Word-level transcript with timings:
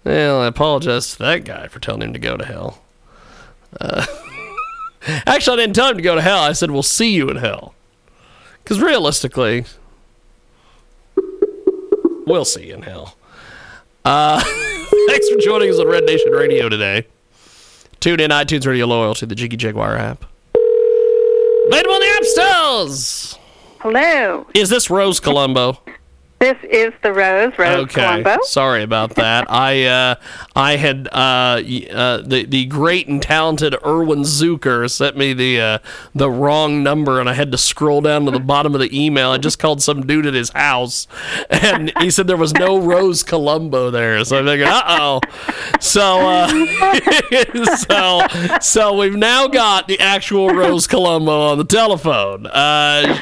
Well, 0.03 0.41
I 0.41 0.47
apologize 0.47 1.13
to 1.13 1.17
that 1.19 1.45
guy 1.45 1.67
for 1.67 1.79
telling 1.79 2.01
him 2.01 2.13
to 2.13 2.19
go 2.19 2.37
to 2.37 2.45
hell. 2.45 2.83
Uh, 3.79 4.05
actually, 5.25 5.53
I 5.53 5.63
didn't 5.63 5.75
tell 5.75 5.89
him 5.89 5.97
to 5.97 6.03
go 6.03 6.13
to 6.13 6.21
hell. 6.21 6.39
I 6.39 6.51
said, 6.51 6.69
we'll 6.69 6.83
see 6.83 7.11
you 7.11 7.29
in 7.29 7.37
hell. 7.37 7.73
Because 8.63 8.79
realistically, 8.81 9.65
we'll 12.27 12.45
see 12.45 12.67
you 12.67 12.75
in 12.75 12.81
hell. 12.83 13.15
Uh, 14.03 14.43
thanks 15.07 15.29
for 15.29 15.39
joining 15.39 15.69
us 15.71 15.79
on 15.79 15.87
Red 15.87 16.03
Nation 16.03 16.31
Radio 16.31 16.69
today. 16.69 17.07
Tune 18.05 18.19
in 18.19 18.29
iTunes 18.29 18.67
Radio 18.67 18.85
Loyal 18.85 19.15
to 19.15 19.25
the 19.25 19.33
Jiggy 19.33 19.57
Jaguar 19.57 19.97
app. 19.97 20.25
Available 21.65 21.93
on 21.93 21.99
the 22.01 22.13
App 22.15 22.23
Stores. 22.23 23.39
Hello. 23.79 24.45
Is 24.53 24.69
this 24.69 24.91
Rose 24.91 25.19
Colombo? 25.19 25.81
This 26.37 26.57
is 26.69 26.91
the 27.01 27.13
Rose, 27.13 27.53
Rose 27.57 27.85
okay. 27.85 28.01
Colombo. 28.01 28.37
Sorry 28.43 28.83
about 28.83 29.15
that. 29.15 29.45
I 29.49 29.85
uh, 29.85 30.15
I 30.53 30.75
had 30.75 31.07
uh, 31.13 31.61
uh, 31.61 32.21
the 32.21 32.45
the 32.47 32.65
great 32.65 33.07
and 33.07 33.21
talented 33.21 33.73
Irwin 33.85 34.19
Zucker 34.23 34.91
sent 34.91 35.15
me 35.15 35.33
the 35.33 35.61
uh, 35.61 35.77
the 36.13 36.29
wrong 36.29 36.83
number, 36.83 37.21
and 37.21 37.29
I 37.29 37.33
had 37.33 37.53
to 37.53 37.57
scroll 37.57 38.01
down 38.01 38.25
to 38.25 38.31
the 38.31 38.41
bottom 38.41 38.75
of 38.75 38.81
the 38.81 38.93
email. 38.93 39.31
I 39.31 39.37
just 39.37 39.59
called 39.59 39.81
some 39.81 40.05
dude 40.05 40.25
at 40.25 40.33
his 40.33 40.49
house, 40.49 41.07
and 41.49 41.93
he 41.99 42.11
said 42.11 42.27
there 42.27 42.35
was 42.35 42.53
no 42.53 42.79
Rose 42.79 43.23
Colombo 43.23 43.89
there. 43.89 44.23
So 44.25 44.37
I'm 44.37 44.45
thinking, 44.45 44.67
uh 44.67 44.83
oh. 44.87 45.21
So 45.79 46.27
uh, 46.27 47.75
so 47.77 48.59
so 48.59 48.97
we've 48.97 49.15
now 49.15 49.47
got 49.47 49.87
the 49.87 50.01
actual 50.01 50.49
Rose 50.49 50.85
Colombo 50.85 51.47
on 51.51 51.57
the 51.57 51.65
telephone. 51.65 52.45
Uh, 52.45 53.21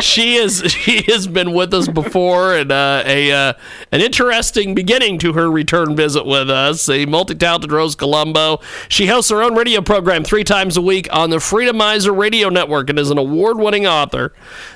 she 0.00 0.34
is 0.34 0.62
she 0.70 1.02
has 1.08 1.26
been 1.26 1.54
with 1.54 1.72
us 1.72 1.88
before 1.88 2.49
and 2.54 2.70
uh, 2.72 3.02
a 3.06 3.32
uh, 3.32 3.52
an 3.92 4.00
interesting 4.00 4.74
beginning 4.74 5.18
to 5.18 5.32
her 5.32 5.50
return 5.50 5.96
visit 5.96 6.26
with 6.26 6.50
us. 6.50 6.88
A 6.88 7.06
multi-talented 7.06 7.72
Rose 7.72 7.94
Colombo. 7.94 8.60
She 8.88 9.06
hosts 9.06 9.30
her 9.30 9.42
own 9.42 9.54
radio 9.54 9.80
program 9.80 10.24
three 10.24 10.44
times 10.44 10.76
a 10.76 10.82
week 10.82 11.08
on 11.12 11.30
the 11.30 11.36
Freedomizer 11.38 12.16
Radio 12.16 12.48
Network 12.48 12.90
and 12.90 12.98
is 12.98 13.10
an 13.10 13.18
award-winning 13.18 13.86
author. 13.86 14.32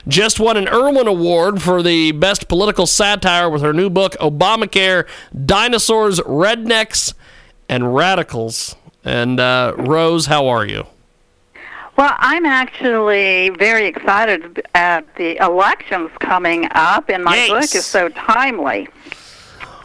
Just 0.08 0.40
won 0.40 0.56
an 0.56 0.68
Irwin 0.68 1.06
Award 1.06 1.62
for 1.62 1.82
the 1.82 2.12
best 2.12 2.48
political 2.48 2.86
satire 2.86 3.50
with 3.50 3.62
her 3.62 3.72
new 3.72 3.90
book 3.90 4.12
Obamacare: 4.20 5.06
Dinosaurs, 5.44 6.20
Rednecks, 6.20 7.14
and 7.68 7.94
Radicals. 7.94 8.76
And 9.04 9.38
uh, 9.38 9.74
Rose, 9.76 10.26
how 10.26 10.48
are 10.48 10.64
you? 10.64 10.86
Well, 11.96 12.14
I'm 12.18 12.44
actually 12.44 13.50
very 13.50 13.86
excited 13.86 14.66
at 14.74 15.14
the 15.14 15.36
elections 15.36 16.10
coming 16.18 16.66
up, 16.72 17.08
and 17.08 17.22
my 17.22 17.36
Yes. 17.36 17.48
book 17.50 17.74
is 17.78 17.86
so 17.86 18.08
timely. 18.08 18.88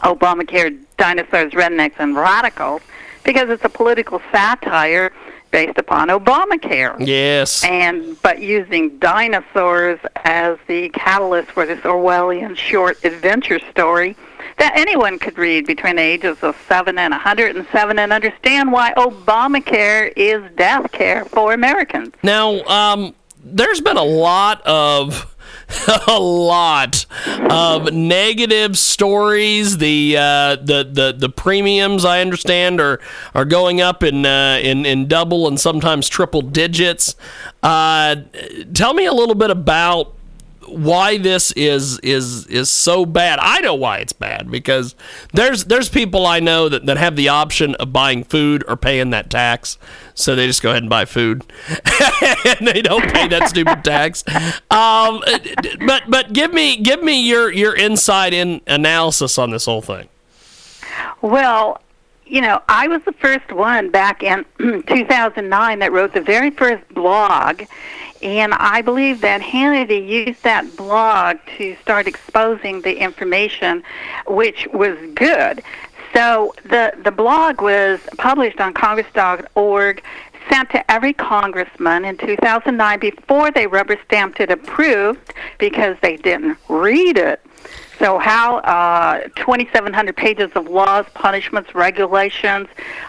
Obamacare, 0.02 0.76
Dinosaurs, 0.96 1.52
Rednecks, 1.52 1.94
and 1.98 2.16
Radicals, 2.16 2.82
because 3.22 3.48
it's 3.48 3.64
a 3.64 3.68
political 3.68 4.20
satire 4.32 5.12
based 5.52 5.78
upon 5.78 6.08
Obamacare. 6.08 6.96
Yes. 6.98 7.62
And 7.64 8.20
but 8.22 8.40
using 8.40 8.98
dinosaurs 8.98 9.98
as 10.24 10.56
the 10.66 10.88
catalyst 10.90 11.50
for 11.52 11.66
this 11.66 11.80
Orwellian 11.80 12.56
short 12.56 13.04
adventure 13.04 13.60
story 13.70 14.16
that 14.60 14.76
anyone 14.76 15.18
could 15.18 15.38
read 15.38 15.66
between 15.66 15.96
the 15.96 16.02
ages 16.02 16.36
of 16.42 16.56
7 16.68 16.96
and 16.98 17.12
107 17.12 17.98
and 17.98 18.12
understand 18.12 18.70
why 18.70 18.92
Obamacare 18.96 20.12
is 20.16 20.42
death 20.56 20.92
care 20.92 21.24
for 21.24 21.52
Americans. 21.52 22.14
Now, 22.22 22.62
um, 22.64 23.14
there's 23.42 23.80
been 23.80 23.96
a 23.96 24.04
lot 24.04 24.60
of 24.66 25.34
a 26.08 26.20
lot 26.20 27.06
of 27.48 27.92
negative 27.92 28.76
stories. 28.76 29.78
The 29.78 30.16
uh, 30.16 30.56
the 30.56 30.88
the 30.90 31.14
the 31.16 31.28
premiums 31.28 32.04
I 32.04 32.20
understand 32.20 32.80
are 32.80 33.00
are 33.34 33.44
going 33.44 33.80
up 33.80 34.02
in 34.02 34.26
uh, 34.26 34.58
in 34.62 34.84
in 34.84 35.08
double 35.08 35.48
and 35.48 35.58
sometimes 35.58 36.08
triple 36.08 36.42
digits. 36.42 37.14
Uh, 37.62 38.16
tell 38.74 38.92
me 38.94 39.06
a 39.06 39.12
little 39.12 39.34
bit 39.34 39.50
about 39.50 40.14
why 40.66 41.18
this 41.18 41.52
is 41.52 41.98
is 42.00 42.46
is 42.46 42.70
so 42.70 43.06
bad. 43.06 43.38
I 43.40 43.60
know 43.60 43.74
why 43.74 43.98
it's 43.98 44.12
bad 44.12 44.50
because 44.50 44.94
there's 45.32 45.64
there's 45.64 45.88
people 45.88 46.26
I 46.26 46.40
know 46.40 46.68
that, 46.68 46.86
that 46.86 46.96
have 46.96 47.16
the 47.16 47.28
option 47.28 47.74
of 47.76 47.92
buying 47.92 48.24
food 48.24 48.64
or 48.68 48.76
paying 48.76 49.10
that 49.10 49.30
tax, 49.30 49.78
so 50.14 50.34
they 50.34 50.46
just 50.46 50.62
go 50.62 50.70
ahead 50.70 50.82
and 50.82 50.90
buy 50.90 51.04
food, 51.04 51.44
and 52.58 52.66
they 52.66 52.82
don't 52.82 53.12
pay 53.12 53.28
that 53.28 53.48
stupid 53.48 53.84
tax. 53.84 54.24
Um, 54.70 55.22
but 55.86 56.04
but 56.08 56.32
give 56.32 56.52
me 56.52 56.76
give 56.76 57.02
me 57.02 57.26
your 57.26 57.50
your 57.52 57.74
insight 57.74 58.32
in 58.32 58.60
analysis 58.66 59.38
on 59.38 59.50
this 59.50 59.64
whole 59.64 59.82
thing. 59.82 60.08
Well, 61.22 61.80
you 62.30 62.40
know, 62.40 62.62
I 62.68 62.86
was 62.86 63.02
the 63.04 63.12
first 63.12 63.50
one 63.52 63.90
back 63.90 64.22
in 64.22 64.44
2009 64.58 65.78
that 65.80 65.92
wrote 65.92 66.14
the 66.14 66.20
very 66.20 66.50
first 66.50 66.88
blog, 66.94 67.62
and 68.22 68.52
I 68.54 68.82
believe 68.82 69.20
that 69.22 69.40
Hannity 69.40 70.06
used 70.06 70.42
that 70.42 70.76
blog 70.76 71.38
to 71.58 71.76
start 71.80 72.06
exposing 72.06 72.82
the 72.82 72.98
information, 72.98 73.82
which 74.26 74.66
was 74.72 74.96
good. 75.14 75.62
So 76.12 76.54
the 76.64 76.92
the 77.02 77.10
blog 77.10 77.62
was 77.62 78.00
published 78.18 78.60
on 78.60 78.74
Congress.org. 78.74 80.02
sent 80.50 80.70
to 80.70 80.90
every 80.90 81.12
congressman 81.12 82.04
in 82.04 82.16
2009 82.16 82.98
before 82.98 83.50
they 83.52 83.66
rubber 83.66 83.96
stamped 84.04 84.40
it 84.40 84.50
approved 84.50 85.32
because 85.58 85.96
they 86.02 86.16
didn't 86.16 86.58
read 86.68 87.16
it. 87.16 87.40
So 88.00 88.18
how 88.18 88.60
uh, 88.60 89.28
2,700 89.36 90.16
pages 90.16 90.50
of 90.54 90.66
laws, 90.68 91.04
punishments, 91.12 91.74
regulations, 91.74 92.66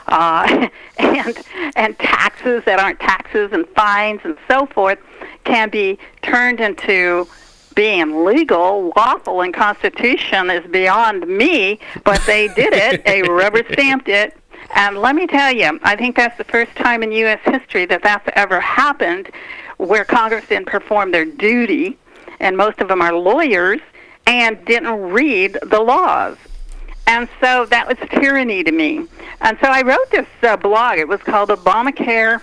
uh, 0.08 0.68
and 1.00 1.42
and 1.78 1.98
taxes 1.98 2.64
that 2.66 2.78
aren't 2.78 3.00
taxes 3.00 3.54
and 3.54 3.66
fines 3.70 4.20
and 4.26 4.38
so 4.50 4.66
forth 4.66 5.00
can 5.46 5.70
be 5.70 5.98
turned 6.22 6.60
into 6.60 7.26
being 7.74 8.26
legal, 8.26 8.92
lawful, 8.98 9.40
and 9.40 9.54
constitution 9.54 10.50
is 10.50 10.70
beyond 10.70 11.26
me. 11.26 11.80
But 12.04 12.22
they 12.26 12.50
did 12.50 12.74
it. 12.74 13.06
they 13.06 13.22
rubber 13.30 13.64
stamped 13.72 14.10
it. 14.10 14.36
And 14.76 14.98
let 14.98 15.16
me 15.16 15.26
tell 15.26 15.54
you, 15.54 15.80
I 15.84 15.96
think 15.96 16.18
that's 16.18 16.38
the 16.38 16.44
first 16.44 16.76
time 16.76 17.02
in 17.02 17.14
U.S. 17.14 17.40
history 17.46 17.86
that 17.86 18.04
that's 18.04 18.28
ever 18.36 18.60
happened, 18.60 19.32
where 19.78 20.04
Congress 20.04 20.46
didn't 20.50 20.68
perform 20.68 21.12
their 21.12 21.26
duty, 21.26 21.98
and 22.42 22.58
most 22.58 22.82
of 22.82 22.90
them 22.90 23.02
are 23.02 23.14
lawyers 23.14 23.80
and 24.26 24.64
didn't 24.66 25.12
read 25.12 25.58
the 25.64 25.80
laws. 25.80 26.38
And 27.08 27.28
so 27.42 27.66
that 27.66 27.88
was 27.88 27.98
tyranny 28.10 28.64
to 28.64 28.72
me. 28.72 29.08
And 29.42 29.58
so 29.62 29.68
I 29.68 29.82
wrote 29.82 30.10
this 30.12 30.28
uh, 30.44 30.56
blog. 30.56 30.98
It 31.00 31.08
was 31.08 31.20
called 31.22 31.50
Obamacare 31.50 32.42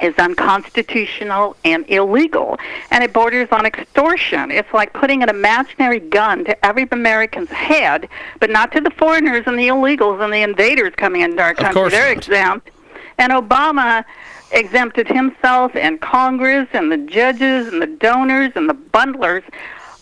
is 0.00 0.14
unconstitutional 0.18 1.56
and 1.64 1.88
illegal, 1.88 2.58
and 2.90 3.04
it 3.04 3.12
borders 3.12 3.48
on 3.52 3.64
extortion. 3.64 4.50
It's 4.50 4.72
like 4.72 4.92
putting 4.92 5.22
an 5.22 5.28
imaginary 5.28 6.00
gun 6.00 6.44
to 6.46 6.66
every 6.66 6.88
American's 6.90 7.50
head, 7.50 8.08
but 8.40 8.50
not 8.50 8.72
to 8.72 8.80
the 8.80 8.90
foreigners 8.90 9.44
and 9.46 9.58
the 9.58 9.68
illegals 9.68 10.22
and 10.22 10.32
the 10.32 10.42
invaders 10.42 10.94
coming 10.96 11.22
into 11.22 11.42
our 11.42 11.54
country. 11.54 11.90
They're 11.90 12.08
not. 12.08 12.16
exempt. 12.16 12.70
And 13.18 13.32
Obama 13.32 14.04
exempted 14.50 15.08
himself 15.08 15.74
and 15.74 16.00
Congress 16.00 16.68
and 16.72 16.90
the 16.90 16.98
judges 16.98 17.72
and 17.72 17.80
the 17.80 17.86
donors 17.86 18.52
and 18.56 18.68
the 18.68 18.74
bundlers 18.74 19.44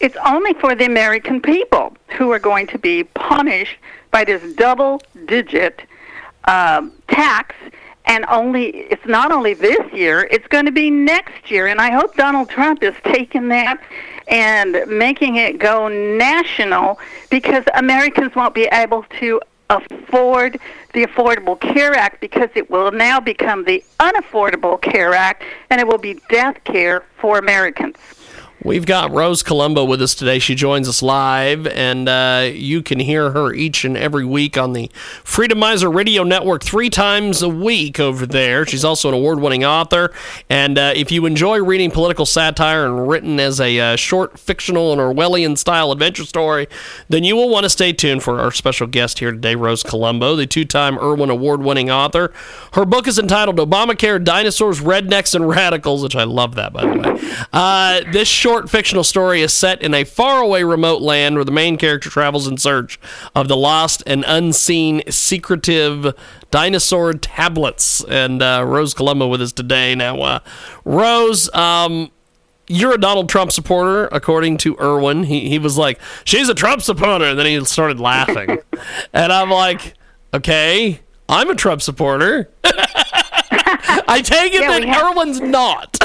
it's 0.03 0.17
only 0.27 0.53
for 0.55 0.75
the 0.75 0.85
American 0.85 1.41
people 1.41 1.97
who 2.19 2.33
are 2.33 2.41
going 2.41 2.67
to 2.67 2.79
be 2.79 3.05
punished 3.05 3.77
by 4.11 4.25
this 4.25 4.43
double 4.55 5.01
digit 5.27 5.83
um, 6.45 6.93
tax. 7.07 7.55
And 8.05 8.27
only 8.29 8.67
it's 8.67 9.07
not 9.07 9.31
only 9.31 9.55
this 9.55 9.93
year, 9.93 10.29
it's 10.29 10.47
going 10.49 10.67
to 10.67 10.73
be 10.73 10.91
next 10.91 11.53
year. 11.53 11.69
And 11.69 11.81
I 11.81 11.93
hope 11.93 12.17
Donald 12.17 12.49
Trump 12.51 12.83
is 12.83 12.97
taking 13.05 13.47
that 13.49 13.81
and 14.27 14.85
making 14.89 15.37
it 15.37 15.59
go 15.59 15.87
national 15.87 16.99
because 17.31 17.65
Americans 17.75 18.35
won't 18.35 18.55
be 18.55 18.65
able 18.73 19.05
to 19.21 19.41
afford 19.71 20.59
the 20.95 21.07
Affordable 21.07 21.59
Care 21.59 21.95
Act 21.95 22.21
because 22.21 22.51
it 22.57 22.69
will 22.69 22.91
now 22.91 23.21
become 23.21 23.65
the 23.65 23.85
Unaffordable 24.01 24.83
Care 24.83 25.15
Act 25.15 25.45
and 25.71 25.81
it 25.81 25.87
will 25.87 25.97
be 25.97 26.21
death 26.29 26.63
care 26.65 27.05
for 27.19 27.39
Americans. 27.39 27.97
We've 28.65 28.87
got 28.87 29.11
Rose 29.11 29.43
Colombo 29.43 29.85
with 29.85 30.01
us 30.01 30.15
today. 30.15 30.39
She 30.39 30.55
joins 30.55 30.89
us 30.89 31.03
live, 31.03 31.67
and 31.67 32.09
uh, 32.09 32.49
you 32.53 32.81
can 32.81 33.01
hear 33.01 33.33
her 33.33 33.53
each 33.53 33.85
and 33.85 33.97
every 33.97 34.25
week 34.25 34.57
on 34.57 34.73
the 34.73 34.89
Freedomizer 35.25 35.93
Radio 35.93 36.23
Network 36.23 36.63
three 36.63 36.89
times 36.89 37.43
a 37.43 37.49
week 37.49 37.99
over 37.99 38.25
there. 38.25 38.65
She's 38.65 38.85
also 38.85 39.09
an 39.09 39.15
award 39.15 39.41
winning 39.41 39.65
author. 39.65 40.13
And 40.49 40.79
uh, 40.79 40.93
if 40.95 41.11
you 41.11 41.27
enjoy 41.27 41.61
reading 41.61 41.91
political 41.91 42.25
satire 42.25 42.87
and 42.87 43.09
written 43.09 43.41
as 43.41 43.61
a 43.61 43.81
uh, 43.81 43.97
short, 43.97 44.39
fictional, 44.39 44.93
and 44.93 45.01
Orwellian 45.01 45.59
style 45.59 45.91
adventure 45.91 46.25
story, 46.25 46.69
then 47.09 47.25
you 47.25 47.35
will 47.35 47.49
want 47.49 47.65
to 47.65 47.71
stay 47.71 47.93
tuned 47.93 48.23
for 48.23 48.39
our 48.39 48.53
special 48.53 48.87
guest 48.87 49.19
here 49.19 49.33
today, 49.33 49.57
Rose 49.57 49.83
Colombo, 49.83 50.37
the 50.37 50.47
two 50.47 50.65
time 50.65 51.01
Irwin 51.01 51.31
Award 51.31 51.65
winning 51.65 51.91
author. 51.91 52.33
Her 52.75 52.85
book 52.85 53.09
is 53.09 53.19
entitled 53.19 53.57
Obamacare 53.57 54.23
Dinosaurs, 54.23 54.81
Rednecks, 54.81 55.35
and 55.35 55.49
Radicals, 55.49 56.05
which 56.05 56.15
I 56.15 56.23
love 56.23 56.55
that, 56.55 56.73
by 56.73 56.87
the 56.87 57.01
way. 57.01 57.47
Uh, 57.53 58.03
this 58.13 58.29
short 58.29 58.52
short 58.53 58.69
fictional 58.69 59.03
story 59.03 59.41
is 59.41 59.51
set 59.51 59.81
in 59.81 59.95
a 59.95 60.05
faraway 60.05 60.63
remote 60.63 61.01
land 61.01 61.37
where 61.37 61.45
the 61.45 61.51
main 61.51 61.79
character 61.79 62.11
travels 62.11 62.47
in 62.47 62.59
search 62.59 63.01
of 63.35 63.49
the 63.49 63.57
lost 63.57 64.03
and 64.07 64.27
unseen 64.29 65.03
secretive 65.09 66.15
dinosaur 66.51 67.15
tablets. 67.15 68.05
And 68.05 68.43
uh, 68.43 68.63
Rose 68.67 68.93
Colombo 68.93 69.27
with 69.27 69.41
us 69.41 69.53
today. 69.53 69.95
Now, 69.95 70.21
uh, 70.21 70.39
Rose, 70.85 71.49
um, 71.55 72.11
you're 72.67 72.93
a 72.93 73.01
Donald 73.01 73.31
Trump 73.31 73.53
supporter, 73.53 74.07
according 74.13 74.59
to 74.59 74.77
Irwin. 74.79 75.25
He, 75.25 75.49
he 75.49 75.59
was 75.59 75.79
like, 75.79 75.99
she's 76.25 76.51
a 76.51 76.55
Trump 76.55 76.83
supporter. 76.83 77.25
And 77.25 77.39
then 77.39 77.47
he 77.47 77.65
started 77.65 78.01
laughing. 78.01 78.59
and 79.15 79.33
I'm 79.33 79.49
like, 79.49 79.95
okay, 80.35 81.01
I'm 81.27 81.49
a 81.49 81.55
Trump 81.55 81.81
supporter. 81.81 82.51
I 84.09 84.21
take 84.25 84.55
it 84.55 84.63
Yeah, 84.63 84.69
that 84.81 84.85
have- 84.85 85.43
not. 85.43 85.99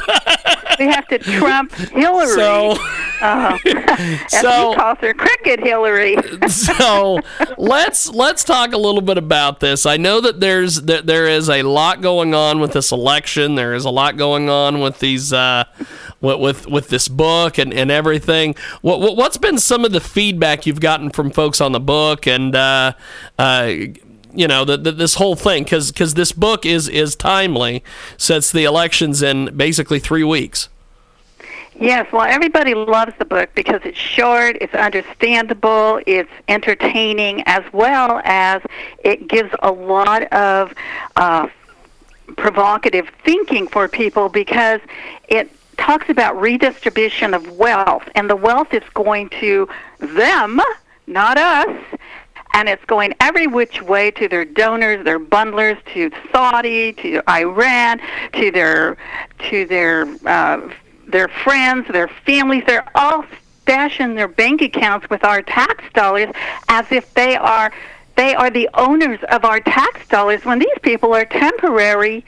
we 0.80 0.86
have 0.86 1.08
to 1.08 1.20
trump 1.20 1.74
Hillary. 1.74 2.28
So, 2.28 2.76
uh, 3.22 3.58
so- 4.30 4.72
he 4.72 4.76
calls 4.76 4.98
her 5.00 5.14
cricket 5.14 5.60
Hillary. 5.60 6.18
so 6.48 7.20
let's 7.58 8.10
let's 8.10 8.44
talk 8.44 8.74
a 8.74 8.78
little 8.78 9.02
bit 9.02 9.18
about 9.18 9.60
this. 9.60 9.86
I 9.86 9.98
know 9.98 10.22
that 10.22 10.40
there's 10.40 10.84
that 10.84 11.06
there 11.08 11.28
is 11.28 11.50
a 11.50 11.64
lot 11.64 12.02
going 12.02 12.34
on 12.34 12.60
with 12.60 12.74
this 12.74 12.92
election. 12.92 13.56
There 13.56 13.74
is 13.74 13.86
a 13.86 13.90
lot 13.90 14.18
going 14.18 14.50
on 14.50 14.80
with 14.80 15.00
these 15.00 15.34
uh, 15.34 15.66
with, 16.22 16.40
with 16.40 16.68
with 16.68 16.88
this 16.90 17.08
book 17.08 17.58
and, 17.58 17.74
and 17.74 17.92
everything. 17.92 18.56
What, 18.82 19.00
what 19.00 19.16
what's 19.18 19.38
been 19.38 19.58
some 19.58 19.84
of 19.86 19.92
the 19.92 20.02
feedback 20.02 20.66
you've 20.66 20.80
gotten 20.82 21.10
from 21.10 21.32
folks 21.32 21.60
on 21.62 21.72
the 21.72 21.80
book 21.80 22.28
and 22.28 22.56
uh, 22.56 22.94
uh, 23.38 23.74
you 24.38 24.48
know 24.48 24.64
the, 24.64 24.78
the, 24.78 24.92
this 24.92 25.16
whole 25.16 25.36
thing 25.36 25.64
because 25.64 25.92
because 25.92 26.14
this 26.14 26.32
book 26.32 26.66
is 26.66 26.88
is 26.88 27.16
timely 27.16 27.84
since 28.18 28.52
the 28.52 28.64
elections 28.66 29.22
in 29.22 29.58
basically 29.58 30.00
three 30.00 30.24
weeks. 30.24 30.70
Yes, 31.80 32.12
well, 32.12 32.24
everybody 32.24 32.74
loves 32.74 33.14
the 33.20 33.26
book 33.26 33.50
because 33.54 33.82
it's 33.84 33.98
short, 33.98 34.58
it's 34.62 34.74
understandable, 34.74 36.02
it's 36.08 36.32
entertaining, 36.48 37.44
as 37.46 37.64
well 37.72 38.20
as 38.24 38.64
it 39.04 39.28
gives 39.28 39.54
a 39.62 39.72
lot 39.72 40.24
of 40.34 40.74
uh, 41.16 41.48
provocative 42.36 43.10
thinking 43.24 43.68
for 43.68 43.88
people 43.88 44.28
because 44.28 44.82
it 45.28 45.52
talks 45.78 46.10
about 46.10 46.40
redistribution 46.40 47.36
of 47.36 47.58
wealth, 47.58 48.10
and 48.16 48.28
the 48.28 48.36
wealth 48.36 48.74
is 48.74 48.84
going 48.96 49.30
to 49.42 49.70
them, 50.00 50.60
not 51.06 51.38
us. 51.38 52.00
And 52.58 52.68
it's 52.68 52.84
going 52.86 53.14
every 53.20 53.46
which 53.46 53.84
way 53.84 54.10
to 54.10 54.28
their 54.28 54.44
donors, 54.44 55.06
their 55.06 55.20
bundlers, 55.20 55.78
to 55.94 56.10
Saudi, 56.32 56.92
to 56.94 57.22
Iran, 57.30 58.02
to 58.34 58.50
their 58.50 58.98
to 59.50 59.66
their 59.68 60.08
uh, 60.26 60.68
their 61.08 61.28
friends, 61.28 61.88
their 61.90 62.08
families. 62.08 62.64
They're 62.66 62.90
all 62.96 63.26
stashing 63.64 64.16
their 64.16 64.28
bank 64.28 64.64
accounts 64.64 65.08
with 65.08 65.24
our 65.24 65.44
tax 65.44 65.84
dollars 65.94 66.34
as 66.68 66.92
if 66.92 67.14
they 67.14 67.36
are 67.36 67.72
they 68.16 68.34
are 68.34 68.50
the 68.50 68.68
owners 68.74 69.20
of 69.30 69.46
our 69.46 69.60
tax 69.60 70.08
dollars 70.08 70.44
when 70.44 70.58
these 70.58 70.80
people 70.82 71.14
are 71.14 71.26
temporary 71.26 72.26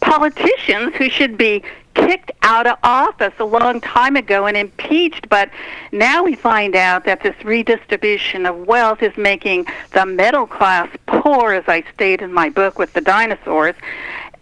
politicians 0.00 0.96
who 0.96 1.08
should 1.08 1.38
be 1.38 1.62
kicked 1.94 2.32
out 2.42 2.66
of 2.66 2.78
office 2.82 3.32
a 3.38 3.44
long 3.44 3.80
time 3.80 4.16
ago 4.16 4.46
and 4.46 4.56
impeached. 4.56 5.28
But 5.28 5.50
now 5.92 6.22
we 6.22 6.34
find 6.34 6.74
out 6.76 7.04
that 7.04 7.22
this 7.22 7.34
redistribution 7.44 8.46
of 8.46 8.66
wealth 8.66 9.02
is 9.02 9.16
making 9.16 9.66
the 9.92 10.06
middle 10.06 10.46
class 10.46 10.88
poor, 11.06 11.52
as 11.52 11.64
I 11.66 11.84
state 11.94 12.22
in 12.22 12.32
my 12.32 12.48
book 12.48 12.78
with 12.78 12.92
the 12.92 13.00
dinosaurs. 13.00 13.74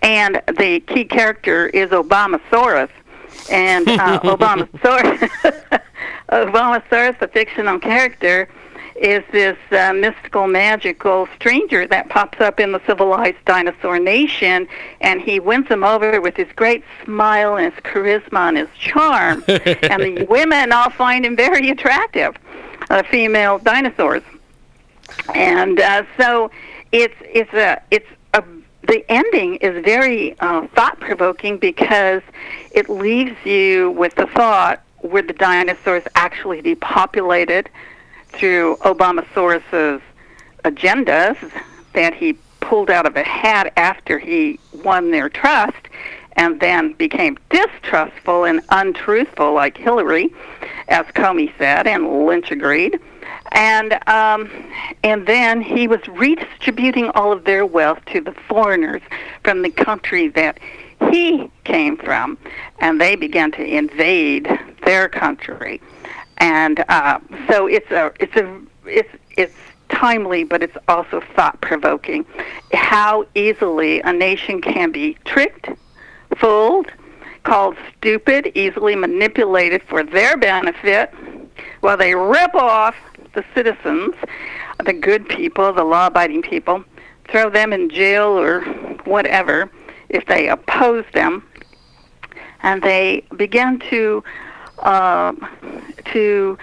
And 0.02 0.42
the 0.46 0.80
key 0.86 1.04
character 1.04 1.68
is 1.68 1.90
Obamasaurus. 1.90 2.90
And 3.50 3.88
uh, 3.88 4.20
Obamasaurus, 4.24 5.30
Obamasaurus, 6.30 7.20
a 7.20 7.28
fictional 7.28 7.78
character, 7.78 8.48
is 9.00 9.22
this 9.32 9.56
uh, 9.70 9.92
mystical, 9.92 10.46
magical 10.46 11.28
stranger 11.36 11.86
that 11.86 12.08
pops 12.08 12.40
up 12.40 12.60
in 12.60 12.72
the 12.72 12.80
civilized 12.86 13.36
dinosaur 13.44 13.98
nation, 13.98 14.68
and 15.00 15.20
he 15.20 15.40
wins 15.40 15.68
them 15.68 15.84
over 15.84 16.20
with 16.20 16.36
his 16.36 16.48
great 16.56 16.84
smile 17.04 17.56
and 17.56 17.72
his 17.72 17.82
charisma 17.84 18.48
and 18.48 18.56
his 18.56 18.68
charm. 18.78 19.44
and 19.48 20.02
the 20.02 20.26
women 20.28 20.72
all 20.72 20.90
find 20.90 21.24
him 21.24 21.36
very 21.36 21.70
attractive, 21.70 22.36
uh, 22.90 23.02
female 23.04 23.58
dinosaurs. 23.58 24.22
And 25.34 25.80
uh, 25.80 26.04
so 26.16 26.50
it's 26.92 27.14
it's 27.20 27.52
a 27.54 27.80
it's 27.90 28.08
a 28.34 28.42
the 28.86 29.04
ending 29.10 29.56
is 29.56 29.84
very 29.84 30.38
uh, 30.40 30.66
thought 30.68 30.98
provoking 30.98 31.58
because 31.58 32.22
it 32.72 32.88
leaves 32.88 33.36
you 33.44 33.90
with 33.92 34.14
the 34.14 34.26
thought 34.26 34.82
were 35.02 35.22
the 35.22 35.32
dinosaurs 35.32 36.02
actually 36.14 36.60
depopulated 36.60 37.68
through 38.30 38.76
Obamasaurus's 38.78 40.02
agendas 40.64 41.37
that 41.94 42.14
he 42.14 42.37
pulled 42.61 42.90
out 42.90 43.06
of 43.06 43.16
a 43.16 43.23
hat 43.23 43.73
after 43.76 44.18
he 44.18 44.58
won 44.85 45.11
their 45.11 45.28
trust 45.28 45.88
and 46.32 46.61
then 46.61 46.92
became 46.92 47.37
distrustful 47.50 48.44
and 48.44 48.61
untruthful 48.70 49.52
like 49.52 49.76
Hillary, 49.76 50.32
as 50.88 51.04
Comey 51.06 51.52
said, 51.58 51.87
and 51.87 52.26
Lynch 52.26 52.50
agreed. 52.50 53.00
and 53.52 53.99
um, 54.08 54.50
and 55.02 55.26
then 55.26 55.61
he 55.61 55.88
was 55.88 56.06
redistributing 56.08 57.11
all 57.11 57.32
of 57.32 57.44
their 57.44 57.64
wealth 57.66 57.99
to 58.06 58.20
the 58.20 58.32
foreigners 58.32 59.02
from 59.42 59.62
the 59.62 59.70
country 59.70 60.28
that 60.28 60.58
he 61.11 61.50
came 61.64 61.97
from, 61.97 62.37
and 62.80 63.00
they 63.00 63.16
began 63.16 63.50
to 63.52 63.64
invade 63.64 64.49
their 64.85 65.08
country, 65.08 65.80
and 66.38 66.85
uh, 66.88 67.21
so 67.49 67.66
it's 67.66 67.90
a 67.90 68.12
it's 68.21 68.37
a 68.37 68.61
it's 68.87 69.11
it's 69.37 69.54
timely, 69.88 70.45
but 70.45 70.62
it's 70.62 70.76
also 70.88 71.21
thought 71.35 71.61
provoking. 71.61 72.25
How 72.73 73.26
easily 73.35 74.00
a 74.00 74.12
nation 74.12 74.61
can 74.61 74.92
be 74.92 75.16
tricked, 75.25 75.68
fooled, 76.37 76.92
called 77.45 77.76
stupid, 77.97 78.52
easily 78.54 78.95
manipulated 78.95 79.83
for 79.83 80.02
their 80.02 80.37
benefit, 80.37 81.12
while 81.80 81.97
they 81.97 82.14
rip 82.14 82.54
off 82.54 82.95
the 83.35 83.45
citizens, 83.54 84.14
the 84.85 84.92
good 84.92 85.28
people, 85.28 85.73
the 85.73 85.85
law 85.85 86.07
abiding 86.07 86.42
people, 86.42 86.85
throw 87.28 87.50
them 87.50 87.73
in 87.73 87.90
jail 87.90 88.38
or 88.38 88.61
whatever 89.04 89.71
if 90.09 90.26
they 90.26 90.49
oppose 90.49 91.04
them. 91.12 91.45
And 92.62 92.83
they 92.83 93.25
begin 93.37 93.78
to 93.90 94.25
uh, 94.80 95.32
to 96.06 96.58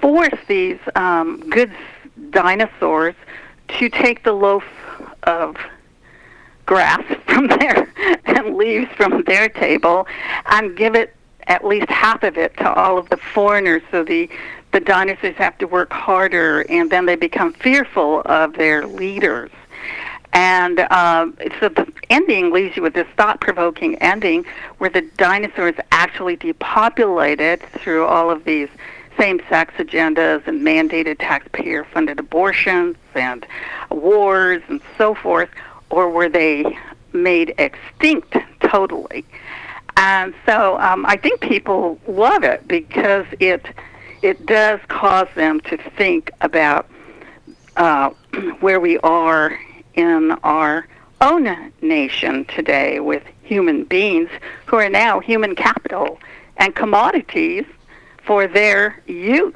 force 0.00 0.38
these 0.48 0.78
um, 0.94 1.40
good 1.50 1.72
dinosaurs 2.30 3.14
to 3.68 3.88
take 3.88 4.22
the 4.24 4.32
loaf 4.32 4.64
of 5.24 5.56
grass 6.66 7.02
from 7.26 7.48
their 7.48 7.92
and 8.24 8.56
leaves 8.56 8.90
from 8.96 9.22
their 9.24 9.48
table 9.48 10.06
and 10.46 10.76
give 10.76 10.94
it 10.94 11.14
at 11.46 11.64
least 11.64 11.88
half 11.90 12.22
of 12.22 12.38
it 12.38 12.56
to 12.56 12.72
all 12.72 12.96
of 12.96 13.08
the 13.10 13.16
foreigners 13.16 13.82
so 13.90 14.02
the 14.02 14.28
the 14.72 14.80
dinosaurs 14.80 15.36
have 15.36 15.56
to 15.58 15.66
work 15.66 15.92
harder 15.92 16.62
and 16.68 16.90
then 16.90 17.06
they 17.06 17.14
become 17.14 17.52
fearful 17.52 18.22
of 18.24 18.54
their 18.54 18.86
leaders 18.86 19.50
and 20.34 20.80
um, 20.90 21.36
so 21.60 21.68
the 21.68 21.90
ending 22.10 22.52
leaves 22.52 22.76
you 22.76 22.82
with 22.82 22.94
this 22.94 23.06
thought-provoking 23.16 23.94
ending 24.02 24.44
where 24.78 24.90
the 24.90 25.02
dinosaurs 25.16 25.76
actually 25.92 26.34
depopulated 26.34 27.62
through 27.78 28.04
all 28.04 28.30
of 28.30 28.44
these 28.44 28.68
same-sex 29.16 29.72
agendas 29.78 30.44
and 30.48 30.60
mandated 30.60 31.18
taxpayer-funded 31.20 32.18
abortions 32.18 32.96
and 33.14 33.46
wars 33.90 34.60
and 34.68 34.80
so 34.98 35.14
forth, 35.14 35.48
or 35.90 36.10
were 36.10 36.28
they 36.28 36.76
made 37.12 37.54
extinct 37.58 38.36
totally? 38.58 39.24
And 39.96 40.34
so 40.44 40.80
um, 40.80 41.06
I 41.06 41.16
think 41.16 41.40
people 41.40 42.00
love 42.08 42.42
it 42.42 42.66
because 42.66 43.26
it 43.38 43.64
it 44.22 44.46
does 44.46 44.80
cause 44.88 45.28
them 45.36 45.60
to 45.60 45.76
think 45.76 46.32
about 46.40 46.88
uh, 47.76 48.10
where 48.60 48.80
we 48.80 48.98
are 48.98 49.56
in 49.94 50.32
our 50.42 50.86
own 51.20 51.72
nation 51.80 52.44
today 52.46 53.00
with 53.00 53.22
human 53.42 53.84
beings 53.84 54.28
who 54.66 54.76
are 54.76 54.88
now 54.88 55.20
human 55.20 55.54
capital 55.54 56.18
and 56.56 56.74
commodities 56.74 57.64
for 58.24 58.46
their 58.46 59.02
use. 59.06 59.54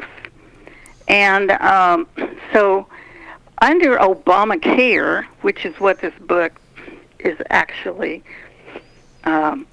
And 1.09 1.50
um, 1.52 2.07
so, 2.52 2.87
under 3.61 3.97
Obamacare, 3.99 5.25
which 5.40 5.64
is 5.64 5.75
what 5.80 6.00
this 6.00 6.14
book 6.21 6.52
is 7.18 7.37
actually 7.50 8.23
um, 9.25 9.66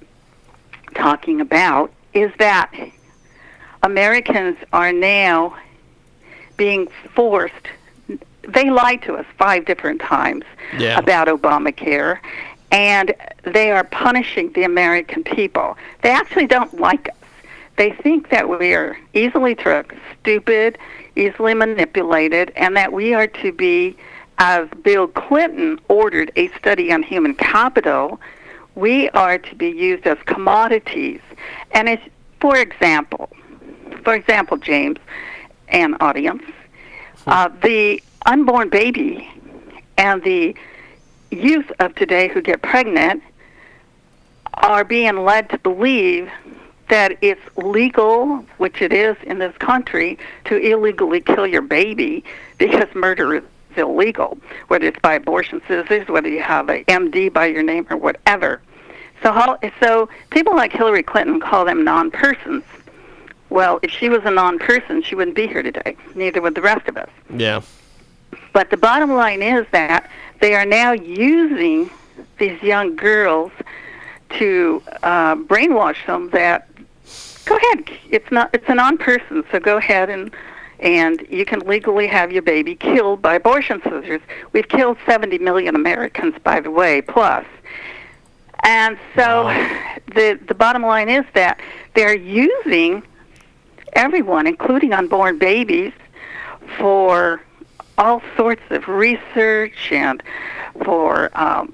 talking 0.94 1.40
about, 1.40 1.92
is 2.12 2.32
that 2.38 2.72
Americans 3.82 4.56
are 4.72 4.92
now 4.92 5.56
being 6.56 6.88
forced. 7.14 7.54
They 8.48 8.70
lied 8.70 9.02
to 9.02 9.14
us 9.14 9.26
five 9.38 9.64
different 9.64 10.00
times 10.00 10.44
Yeah. 10.78 10.98
about 10.98 11.28
Obamacare, 11.28 12.18
and 12.70 13.14
they 13.42 13.70
are 13.70 13.84
punishing 13.84 14.52
the 14.52 14.64
American 14.64 15.24
people. 15.24 15.76
They 16.02 16.10
actually 16.10 16.46
don't 16.46 16.78
like 16.80 17.08
us. 17.08 17.14
They 17.76 17.90
think 17.90 18.30
that 18.30 18.48
we 18.48 18.72
are 18.74 18.96
easily 19.14 19.54
tricked, 19.54 19.94
stupid, 20.20 20.78
easily 21.14 21.54
manipulated, 21.54 22.52
and 22.56 22.76
that 22.76 22.92
we 22.92 23.12
are 23.14 23.26
to 23.26 23.52
be, 23.52 23.96
as 24.38 24.68
Bill 24.82 25.06
Clinton 25.08 25.78
ordered 25.88 26.30
a 26.36 26.48
study 26.58 26.92
on 26.92 27.02
human 27.02 27.34
capital, 27.34 28.20
we 28.74 29.08
are 29.10 29.38
to 29.38 29.54
be 29.54 29.68
used 29.70 30.06
as 30.06 30.18
commodities. 30.26 31.20
And 31.72 31.88
as, 31.88 31.98
for 32.40 32.56
example, 32.56 33.30
for 34.04 34.14
example, 34.14 34.56
James 34.56 34.98
and 35.68 35.96
audience, 36.00 36.42
uh, 37.26 37.48
the 37.62 38.02
unborn 38.26 38.68
baby 38.68 39.30
and 39.96 40.22
the 40.22 40.54
youth 41.30 41.70
of 41.80 41.94
today 41.94 42.28
who 42.28 42.40
get 42.40 42.62
pregnant 42.62 43.22
are 44.54 44.84
being 44.84 45.24
led 45.24 45.48
to 45.50 45.58
believe 45.58 46.30
that 46.88 47.16
it's 47.20 47.40
legal, 47.56 48.38
which 48.58 48.80
it 48.80 48.92
is 48.92 49.16
in 49.24 49.38
this 49.38 49.56
country, 49.58 50.18
to 50.44 50.56
illegally 50.56 51.20
kill 51.20 51.46
your 51.46 51.62
baby 51.62 52.24
because 52.58 52.86
murder 52.94 53.34
is 53.34 53.42
illegal, 53.76 54.38
whether 54.68 54.86
it's 54.86 54.98
by 55.00 55.14
abortion 55.14 55.60
scissors, 55.66 56.08
whether 56.08 56.28
you 56.28 56.42
have 56.42 56.68
a 56.68 56.84
MD 56.84 57.32
by 57.32 57.46
your 57.46 57.62
name 57.62 57.86
or 57.90 57.96
whatever. 57.96 58.60
So, 59.22 59.58
so 59.80 60.08
people 60.30 60.54
like 60.54 60.72
Hillary 60.72 61.02
Clinton 61.02 61.40
call 61.40 61.64
them 61.64 61.82
non-persons. 61.84 62.62
Well, 63.50 63.78
if 63.82 63.90
she 63.90 64.08
was 64.08 64.22
a 64.24 64.30
non-person, 64.30 65.02
she 65.02 65.14
wouldn't 65.14 65.36
be 65.36 65.46
here 65.46 65.62
today. 65.62 65.96
Neither 66.14 66.40
would 66.40 66.54
the 66.54 66.62
rest 66.62 66.88
of 66.88 66.96
us. 66.96 67.10
Yeah. 67.34 67.62
But 68.56 68.70
the 68.70 68.78
bottom 68.78 69.12
line 69.12 69.42
is 69.42 69.66
that 69.72 70.08
they 70.40 70.54
are 70.54 70.64
now 70.64 70.92
using 70.92 71.90
these 72.38 72.62
young 72.62 72.96
girls 72.96 73.52
to 74.38 74.82
uh, 75.02 75.36
brainwash 75.36 76.06
them 76.06 76.30
that 76.30 76.66
go 77.44 77.54
ahead, 77.54 77.90
it's 78.08 78.32
not 78.32 78.48
it's 78.54 78.64
a 78.66 78.74
non-person, 78.74 79.44
so 79.52 79.60
go 79.60 79.76
ahead 79.76 80.08
and 80.08 80.34
and 80.80 81.26
you 81.28 81.44
can 81.44 81.60
legally 81.66 82.06
have 82.06 82.32
your 82.32 82.40
baby 82.40 82.76
killed 82.76 83.20
by 83.20 83.34
abortion 83.34 83.82
scissors. 83.82 84.22
We've 84.54 84.68
killed 84.68 84.96
70 85.04 85.36
million 85.36 85.76
Americans, 85.76 86.34
by 86.42 86.60
the 86.60 86.70
way, 86.70 87.02
plus. 87.02 87.44
And 88.62 88.96
so 89.14 89.48
the 90.14 90.40
the 90.48 90.54
bottom 90.54 90.80
line 90.80 91.10
is 91.10 91.26
that 91.34 91.60
they're 91.92 92.16
using 92.16 93.02
everyone, 93.92 94.46
including 94.46 94.94
unborn 94.94 95.36
babies, 95.38 95.92
for 96.78 97.42
all 97.98 98.22
sorts 98.36 98.62
of 98.70 98.88
research 98.88 99.90
and 99.90 100.22
for 100.84 101.30
um, 101.38 101.72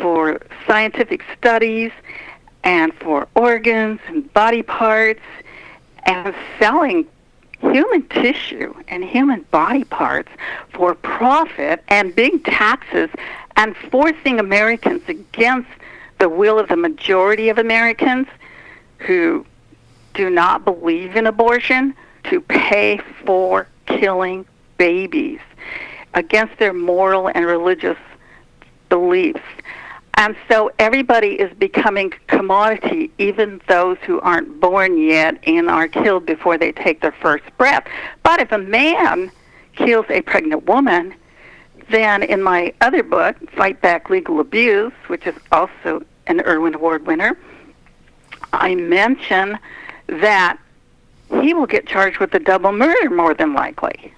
for 0.00 0.40
scientific 0.66 1.24
studies 1.36 1.90
and 2.64 2.92
for 2.94 3.26
organs 3.34 4.00
and 4.06 4.32
body 4.32 4.62
parts 4.62 5.20
and 6.04 6.34
selling 6.58 7.06
human 7.60 8.06
tissue 8.08 8.72
and 8.88 9.02
human 9.04 9.42
body 9.50 9.84
parts 9.84 10.30
for 10.72 10.94
profit 10.94 11.82
and 11.88 12.14
big 12.14 12.44
taxes 12.44 13.10
and 13.56 13.76
forcing 13.90 14.38
Americans 14.38 15.02
against 15.08 15.70
the 16.18 16.28
will 16.28 16.58
of 16.58 16.68
the 16.68 16.76
majority 16.76 17.48
of 17.48 17.58
Americans 17.58 18.28
who 18.98 19.44
do 20.14 20.30
not 20.30 20.64
believe 20.64 21.16
in 21.16 21.26
abortion 21.26 21.94
to 22.24 22.40
pay 22.40 23.00
for 23.24 23.66
killing 23.86 24.44
babies 24.78 25.40
against 26.14 26.58
their 26.58 26.72
moral 26.72 27.28
and 27.28 27.44
religious 27.44 27.98
beliefs. 28.88 29.42
And 30.14 30.34
so 30.50 30.72
everybody 30.80 31.38
is 31.38 31.52
becoming 31.58 32.12
commodity, 32.26 33.12
even 33.18 33.60
those 33.68 33.98
who 34.04 34.18
aren't 34.20 34.60
born 34.60 34.98
yet 34.98 35.38
and 35.46 35.68
are 35.70 35.86
killed 35.86 36.26
before 36.26 36.58
they 36.58 36.72
take 36.72 37.00
their 37.00 37.12
first 37.12 37.44
breath. 37.56 37.86
But 38.24 38.40
if 38.40 38.50
a 38.50 38.58
man 38.58 39.30
kills 39.76 40.06
a 40.08 40.22
pregnant 40.22 40.66
woman, 40.66 41.14
then 41.90 42.24
in 42.24 42.42
my 42.42 42.74
other 42.80 43.04
book, 43.04 43.36
Fight 43.52 43.80
Back 43.80 44.10
Legal 44.10 44.40
Abuse, 44.40 44.92
which 45.06 45.26
is 45.26 45.36
also 45.52 46.02
an 46.26 46.40
Irwin 46.40 46.74
Award 46.74 47.06
winner, 47.06 47.38
I 48.52 48.74
mention 48.74 49.56
that 50.08 50.58
he 51.42 51.54
will 51.54 51.66
get 51.66 51.86
charged 51.86 52.18
with 52.18 52.34
a 52.34 52.40
double 52.40 52.72
murder 52.72 53.10
more 53.10 53.34
than 53.34 53.54
likely. 53.54 54.12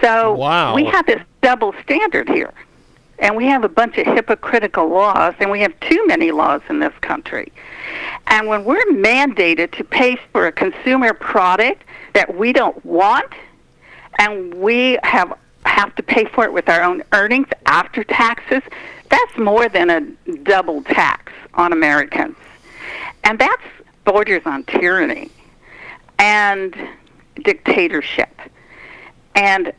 So 0.00 0.34
Wow. 0.34 0.74
we 0.74 0.84
have 0.84 1.06
this 1.06 1.20
double 1.42 1.74
standard 1.82 2.28
here. 2.28 2.52
And 3.18 3.36
we 3.36 3.44
have 3.46 3.64
a 3.64 3.68
bunch 3.68 3.98
of 3.98 4.06
hypocritical 4.06 4.88
laws, 4.88 5.34
and 5.40 5.50
we 5.50 5.60
have 5.60 5.78
too 5.80 6.06
many 6.06 6.30
laws 6.30 6.62
in 6.70 6.78
this 6.78 6.94
country. 7.02 7.52
And 8.28 8.46
when 8.48 8.64
we're 8.64 8.82
mandated 8.92 9.72
to 9.72 9.84
pay 9.84 10.16
for 10.32 10.46
a 10.46 10.52
consumer 10.52 11.12
product 11.12 11.84
that 12.14 12.34
we 12.34 12.54
don't 12.54 12.82
want, 12.84 13.30
and 14.18 14.54
we 14.54 14.98
have 15.02 15.36
have 15.66 15.94
to 15.96 16.02
pay 16.02 16.24
for 16.24 16.44
it 16.44 16.52
with 16.52 16.70
our 16.70 16.82
own 16.82 17.02
earnings 17.12 17.48
after 17.66 18.02
taxes, 18.02 18.62
that's 19.10 19.36
more 19.36 19.68
than 19.68 19.90
a 19.90 20.00
double 20.42 20.82
tax 20.82 21.30
on 21.54 21.74
Americans. 21.74 22.36
And 23.24 23.38
that's 23.38 23.62
borders 24.04 24.42
on 24.46 24.64
tyranny. 24.64 25.30
And 26.18 26.74
dictatorship. 27.44 28.40
And 29.34 29.72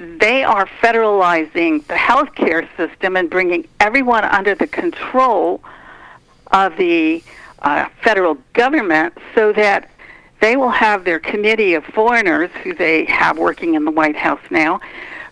they 0.00 0.42
are 0.42 0.66
federalizing 0.80 1.86
the 1.86 1.94
healthcare 1.94 2.66
system 2.76 3.16
and 3.16 3.28
bringing 3.28 3.68
everyone 3.80 4.24
under 4.24 4.54
the 4.54 4.66
control 4.66 5.62
of 6.52 6.74
the 6.78 7.22
uh, 7.58 7.86
federal 8.02 8.38
government 8.54 9.12
so 9.34 9.52
that 9.52 9.90
they 10.40 10.56
will 10.56 10.70
have 10.70 11.04
their 11.04 11.20
committee 11.20 11.74
of 11.74 11.84
foreigners 11.84 12.50
who 12.62 12.72
they 12.72 13.04
have 13.04 13.36
working 13.36 13.74
in 13.74 13.84
the 13.84 13.90
White 13.90 14.16
House 14.16 14.40
now 14.50 14.80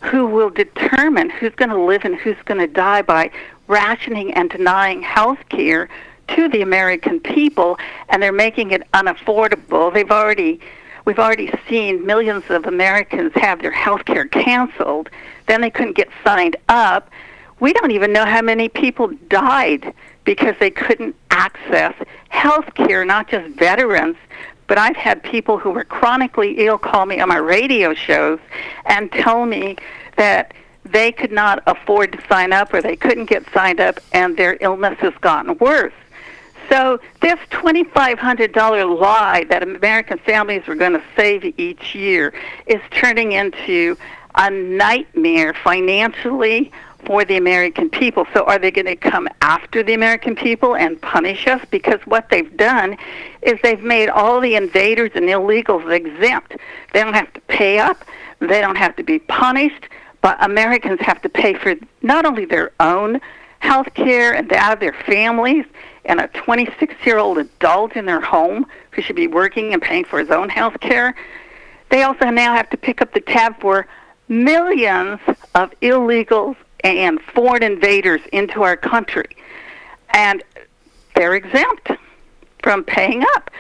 who 0.02 0.26
will 0.26 0.50
determine 0.50 1.30
who's 1.30 1.54
going 1.54 1.70
to 1.70 1.80
live 1.80 2.04
and 2.04 2.14
who's 2.16 2.36
going 2.44 2.60
to 2.60 2.66
die 2.66 3.00
by 3.00 3.30
rationing 3.68 4.34
and 4.34 4.50
denying 4.50 5.00
health 5.00 5.38
care 5.48 5.88
to 6.28 6.46
the 6.50 6.60
American 6.60 7.20
people 7.20 7.78
and 8.10 8.22
they're 8.22 8.32
making 8.32 8.70
it 8.70 8.82
unaffordable. 8.92 9.92
They've 9.92 10.10
already 10.10 10.60
we've 11.08 11.18
already 11.18 11.50
seen 11.66 12.04
millions 12.04 12.44
of 12.50 12.66
Americans 12.66 13.32
have 13.34 13.62
their 13.62 13.70
health 13.70 14.04
care 14.04 14.26
canceled. 14.26 15.08
Then 15.46 15.62
they 15.62 15.70
couldn't 15.70 15.96
get 15.96 16.10
signed 16.22 16.54
up. 16.68 17.10
We 17.60 17.72
don't 17.72 17.92
even 17.92 18.12
know 18.12 18.26
how 18.26 18.42
many 18.42 18.68
people 18.68 19.08
died 19.28 19.94
because 20.24 20.54
they 20.60 20.68
couldn't 20.68 21.16
access 21.30 21.94
health 22.28 22.74
care, 22.74 23.06
not 23.06 23.26
just 23.26 23.56
veterans, 23.56 24.16
but 24.66 24.76
I've 24.76 24.96
had 24.96 25.22
people 25.22 25.56
who 25.56 25.70
were 25.70 25.84
chronically 25.84 26.66
ill 26.66 26.76
call 26.76 27.06
me 27.06 27.20
on 27.20 27.28
my 27.30 27.38
radio 27.38 27.94
shows 27.94 28.38
and 28.84 29.10
tell 29.10 29.46
me 29.46 29.76
that 30.18 30.52
they 30.84 31.10
could 31.10 31.32
not 31.32 31.62
afford 31.66 32.12
to 32.12 32.18
sign 32.28 32.52
up 32.52 32.74
or 32.74 32.82
they 32.82 32.96
couldn't 32.96 33.30
get 33.30 33.50
signed 33.54 33.80
up 33.80 33.98
and 34.12 34.36
their 34.36 34.58
illness 34.60 34.98
has 34.98 35.14
gotten 35.22 35.56
worse. 35.56 35.94
So 36.68 37.00
this 37.20 37.38
$2,500 37.50 39.00
lie 39.00 39.44
that 39.44 39.62
American 39.62 40.18
families 40.18 40.66
were 40.66 40.74
going 40.74 40.92
to 40.92 41.02
save 41.16 41.44
each 41.58 41.94
year 41.94 42.34
is 42.66 42.80
turning 42.90 43.32
into 43.32 43.96
a 44.34 44.50
nightmare 44.50 45.54
financially 45.54 46.70
for 47.04 47.24
the 47.24 47.36
American 47.36 47.88
people. 47.88 48.26
So 48.34 48.44
are 48.44 48.58
they 48.58 48.70
going 48.70 48.86
to 48.86 48.96
come 48.96 49.28
after 49.40 49.82
the 49.82 49.94
American 49.94 50.34
people 50.34 50.76
and 50.76 51.00
punish 51.00 51.46
us? 51.46 51.62
Because 51.70 52.00
what 52.06 52.28
they've 52.28 52.54
done 52.56 52.96
is 53.42 53.58
they've 53.62 53.82
made 53.82 54.08
all 54.08 54.40
the 54.40 54.54
invaders 54.54 55.12
and 55.14 55.26
illegals 55.26 55.90
exempt. 55.90 56.56
They 56.92 57.02
don't 57.02 57.14
have 57.14 57.32
to 57.32 57.40
pay 57.42 57.78
up. 57.78 58.04
They 58.40 58.60
don't 58.60 58.76
have 58.76 58.94
to 58.96 59.02
be 59.02 59.20
punished. 59.20 59.88
But 60.20 60.42
Americans 60.44 61.00
have 61.00 61.22
to 61.22 61.28
pay 61.28 61.54
for 61.54 61.76
not 62.02 62.26
only 62.26 62.44
their 62.44 62.72
own 62.80 63.20
health 63.60 63.94
care 63.94 64.34
and 64.34 64.48
that 64.50 64.74
of 64.74 64.80
their 64.80 64.92
families 64.92 65.64
and 66.08 66.20
a 66.20 66.28
26 66.28 66.94
year 67.04 67.18
old 67.18 67.38
adult 67.38 67.94
in 67.94 68.06
their 68.06 68.20
home 68.20 68.66
who 68.90 69.02
should 69.02 69.16
be 69.16 69.28
working 69.28 69.72
and 69.72 69.80
paying 69.80 70.04
for 70.04 70.18
his 70.18 70.30
own 70.30 70.48
health 70.48 70.80
care. 70.80 71.14
They 71.90 72.02
also 72.02 72.30
now 72.30 72.54
have 72.54 72.68
to 72.70 72.76
pick 72.76 73.00
up 73.00 73.12
the 73.12 73.20
tab 73.20 73.60
for 73.60 73.86
millions 74.28 75.20
of 75.54 75.70
illegals 75.80 76.56
and 76.82 77.20
foreign 77.20 77.62
invaders 77.62 78.20
into 78.32 78.62
our 78.62 78.76
country. 78.76 79.28
And 80.10 80.42
they're 81.14 81.34
exempt 81.34 81.90
from 82.62 82.84
paying 82.84 83.22
up. 83.36 83.50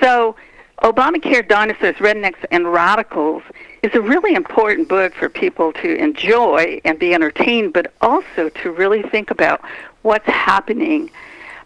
So, 0.00 0.36
Obamacare 0.82 1.46
Dinosaurs, 1.46 1.96
Rednecks, 1.96 2.44
and 2.52 2.72
Radicals 2.72 3.42
is 3.82 3.92
a 3.94 4.00
really 4.00 4.34
important 4.34 4.88
book 4.88 5.12
for 5.14 5.28
people 5.28 5.72
to 5.72 5.96
enjoy 5.96 6.80
and 6.84 6.98
be 6.98 7.14
entertained, 7.14 7.72
but 7.72 7.92
also 8.00 8.48
to 8.48 8.70
really 8.70 9.02
think 9.02 9.32
about 9.32 9.60
what's 10.02 10.26
happening, 10.26 11.10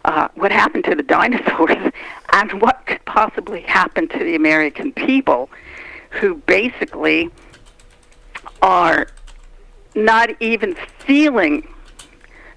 uh, 0.05 0.27
what 0.35 0.51
happened 0.51 0.83
to 0.85 0.95
the 0.95 1.03
dinosaurs, 1.03 1.91
and 2.33 2.61
what 2.61 2.85
could 2.85 3.03
possibly 3.05 3.61
happen 3.61 4.07
to 4.09 4.19
the 4.19 4.35
American 4.35 4.91
people 4.91 5.49
who 6.09 6.35
basically 6.35 7.29
are 8.61 9.07
not 9.95 10.29
even 10.39 10.75
feeling 10.99 11.67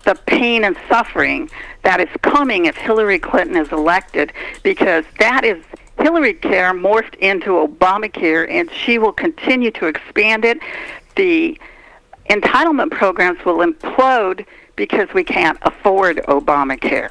the 0.05 0.15
pain 0.27 0.65
and 0.65 0.77
suffering 0.89 1.51
that 1.83 2.01
is 2.01 2.09
coming 2.23 2.67
if 2.67 2.77
Hillary 2.77 3.19
Clinton 3.19 3.57
is 3.57 3.71
elected 3.73 4.33
because 4.63 5.05
that 5.19 5.45
is 5.45 5.63
Hillary 5.99 6.35
Care 6.35 6.73
morphed 6.73 7.17
into 7.17 7.51
Obamacare 7.51 8.49
and 8.49 8.71
she 8.71 8.99
will 8.99 9.13
continue 9.13 9.71
to 9.73 9.87
expand 9.87 10.45
it. 10.45 10.59
The 11.17 11.59
entitlement 12.31 12.93
programs 12.93 13.45
will 13.45 13.59
implode 13.59 14.47
because 14.77 15.09
we 15.13 15.25
can't 15.25 15.59
afford 15.63 16.19
Obamacare. 16.29 17.11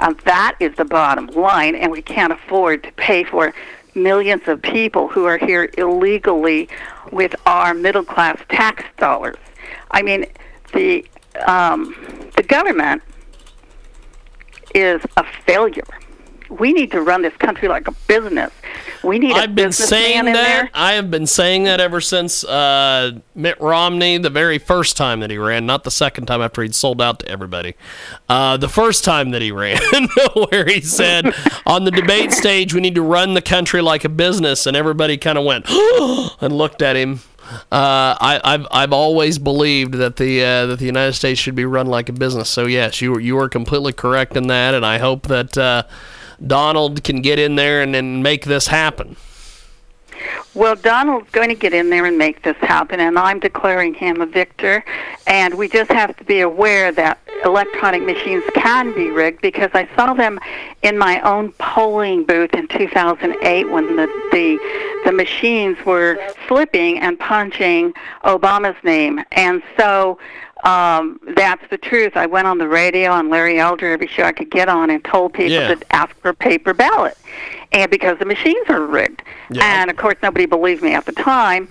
And 0.00 0.18
that 0.20 0.56
is 0.60 0.74
the 0.76 0.84
bottom 0.84 1.26
line, 1.28 1.74
and 1.74 1.92
we 1.92 2.00
can't 2.00 2.32
afford 2.32 2.82
to 2.84 2.92
pay 2.92 3.22
for 3.22 3.54
millions 3.94 4.42
of 4.46 4.62
people 4.62 5.08
who 5.08 5.26
are 5.26 5.36
here 5.36 5.70
illegally 5.76 6.68
with 7.12 7.34
our 7.46 7.74
middle 7.74 8.04
class 8.04 8.40
tax 8.48 8.82
dollars. 8.96 9.36
I 9.90 10.02
mean, 10.02 10.24
the 10.72 11.04
um, 11.46 11.94
the 12.36 12.42
government 12.42 13.02
is 14.74 15.02
a 15.16 15.24
failure. 15.44 15.86
We 16.48 16.72
need 16.72 16.90
to 16.92 17.02
run 17.02 17.22
this 17.22 17.36
country 17.36 17.68
like 17.68 17.86
a 17.86 17.92
business. 18.08 18.52
We 19.02 19.18
need 19.18 19.32
I've 19.32 19.54
been 19.54 19.72
saying 19.72 20.18
in 20.18 20.24
that. 20.26 20.32
there. 20.34 20.70
I 20.74 20.92
have 20.92 21.10
been 21.10 21.26
saying 21.26 21.64
that 21.64 21.80
ever 21.80 22.00
since 22.00 22.44
uh, 22.44 23.18
Mitt 23.34 23.60
Romney, 23.60 24.18
the 24.18 24.30
very 24.30 24.58
first 24.58 24.96
time 24.96 25.20
that 25.20 25.30
he 25.30 25.38
ran, 25.38 25.66
not 25.66 25.84
the 25.84 25.90
second 25.90 26.26
time 26.26 26.42
after 26.42 26.62
he'd 26.62 26.74
sold 26.74 27.00
out 27.00 27.20
to 27.20 27.28
everybody. 27.28 27.74
Uh, 28.28 28.56
the 28.56 28.68
first 28.68 29.04
time 29.04 29.30
that 29.30 29.42
he 29.42 29.52
ran, 29.52 29.80
where 30.50 30.66
he 30.66 30.80
said 30.80 31.34
on 31.66 31.84
the 31.84 31.90
debate 31.90 32.32
stage, 32.32 32.74
we 32.74 32.80
need 32.80 32.94
to 32.94 33.02
run 33.02 33.34
the 33.34 33.42
country 33.42 33.80
like 33.80 34.04
a 34.04 34.08
business, 34.08 34.66
and 34.66 34.76
everybody 34.76 35.16
kind 35.16 35.38
of 35.38 35.44
went 35.44 35.66
and 36.40 36.56
looked 36.56 36.82
at 36.82 36.96
him. 36.96 37.20
Uh, 37.72 38.14
I, 38.20 38.40
I've 38.44 38.66
I've 38.70 38.92
always 38.92 39.38
believed 39.38 39.94
that 39.94 40.16
the 40.16 40.44
uh, 40.44 40.66
that 40.66 40.78
the 40.78 40.84
United 40.84 41.14
States 41.14 41.40
should 41.40 41.56
be 41.56 41.64
run 41.64 41.86
like 41.86 42.08
a 42.08 42.12
business. 42.12 42.48
So 42.48 42.66
yes, 42.66 43.00
you 43.00 43.12
were 43.12 43.20
you 43.20 43.38
are 43.38 43.48
completely 43.48 43.92
correct 43.92 44.36
in 44.36 44.46
that, 44.48 44.74
and 44.74 44.86
I 44.86 44.98
hope 44.98 45.26
that 45.26 45.58
uh, 45.58 45.82
Donald 46.46 47.04
can 47.04 47.20
get 47.20 47.38
in 47.38 47.56
there 47.56 47.82
and, 47.82 47.94
and 47.94 48.22
make 48.22 48.44
this 48.44 48.66
happen. 48.66 49.16
Well, 50.52 50.74
Donald's 50.74 51.30
going 51.30 51.48
to 51.48 51.54
get 51.54 51.72
in 51.72 51.90
there 51.90 52.06
and 52.06 52.18
make 52.18 52.42
this 52.42 52.56
happen, 52.56 52.98
and 52.98 53.16
I'm 53.16 53.38
declaring 53.38 53.94
him 53.94 54.20
a 54.20 54.26
victor. 54.26 54.84
And 55.28 55.54
we 55.54 55.68
just 55.68 55.92
have 55.92 56.16
to 56.16 56.24
be 56.24 56.40
aware 56.40 56.90
that 56.90 57.20
electronic 57.44 58.02
machines 58.02 58.42
can 58.54 58.92
be 58.92 59.10
rigged 59.10 59.42
because 59.42 59.70
I 59.74 59.88
saw 59.94 60.12
them 60.12 60.40
in 60.82 60.98
my 60.98 61.20
own 61.20 61.52
polling 61.52 62.24
booth 62.24 62.52
in 62.52 62.66
2008 62.66 63.70
when 63.70 63.96
the 63.96 64.06
the, 64.32 65.00
the 65.04 65.12
machines 65.12 65.78
were 65.86 66.18
flipping 66.48 66.98
and 66.98 67.18
punching 67.18 67.94
Obama's 68.24 68.82
name, 68.82 69.22
and 69.32 69.62
so. 69.78 70.18
Um, 70.64 71.20
that's 71.36 71.66
the 71.70 71.78
truth. 71.78 72.16
I 72.16 72.26
went 72.26 72.46
on 72.46 72.58
the 72.58 72.68
radio 72.68 73.10
on 73.10 73.30
Larry 73.30 73.58
Elder 73.58 73.92
every 73.92 74.06
show 74.06 74.24
I 74.24 74.32
could 74.32 74.50
get 74.50 74.68
on 74.68 74.90
and 74.90 75.02
told 75.04 75.32
people 75.32 75.52
Yeah. 75.52 75.74
to 75.74 75.94
ask 75.94 76.14
for 76.20 76.28
a 76.30 76.34
paper 76.34 76.74
ballot. 76.74 77.16
And 77.72 77.90
because 77.90 78.18
the 78.18 78.24
machines 78.24 78.68
are 78.68 78.84
rigged. 78.84 79.22
Yeah. 79.50 79.62
And 79.82 79.90
of 79.90 79.96
course 79.96 80.16
nobody 80.22 80.44
believed 80.46 80.82
me 80.82 80.92
at 80.94 81.06
the 81.06 81.12
time, 81.12 81.68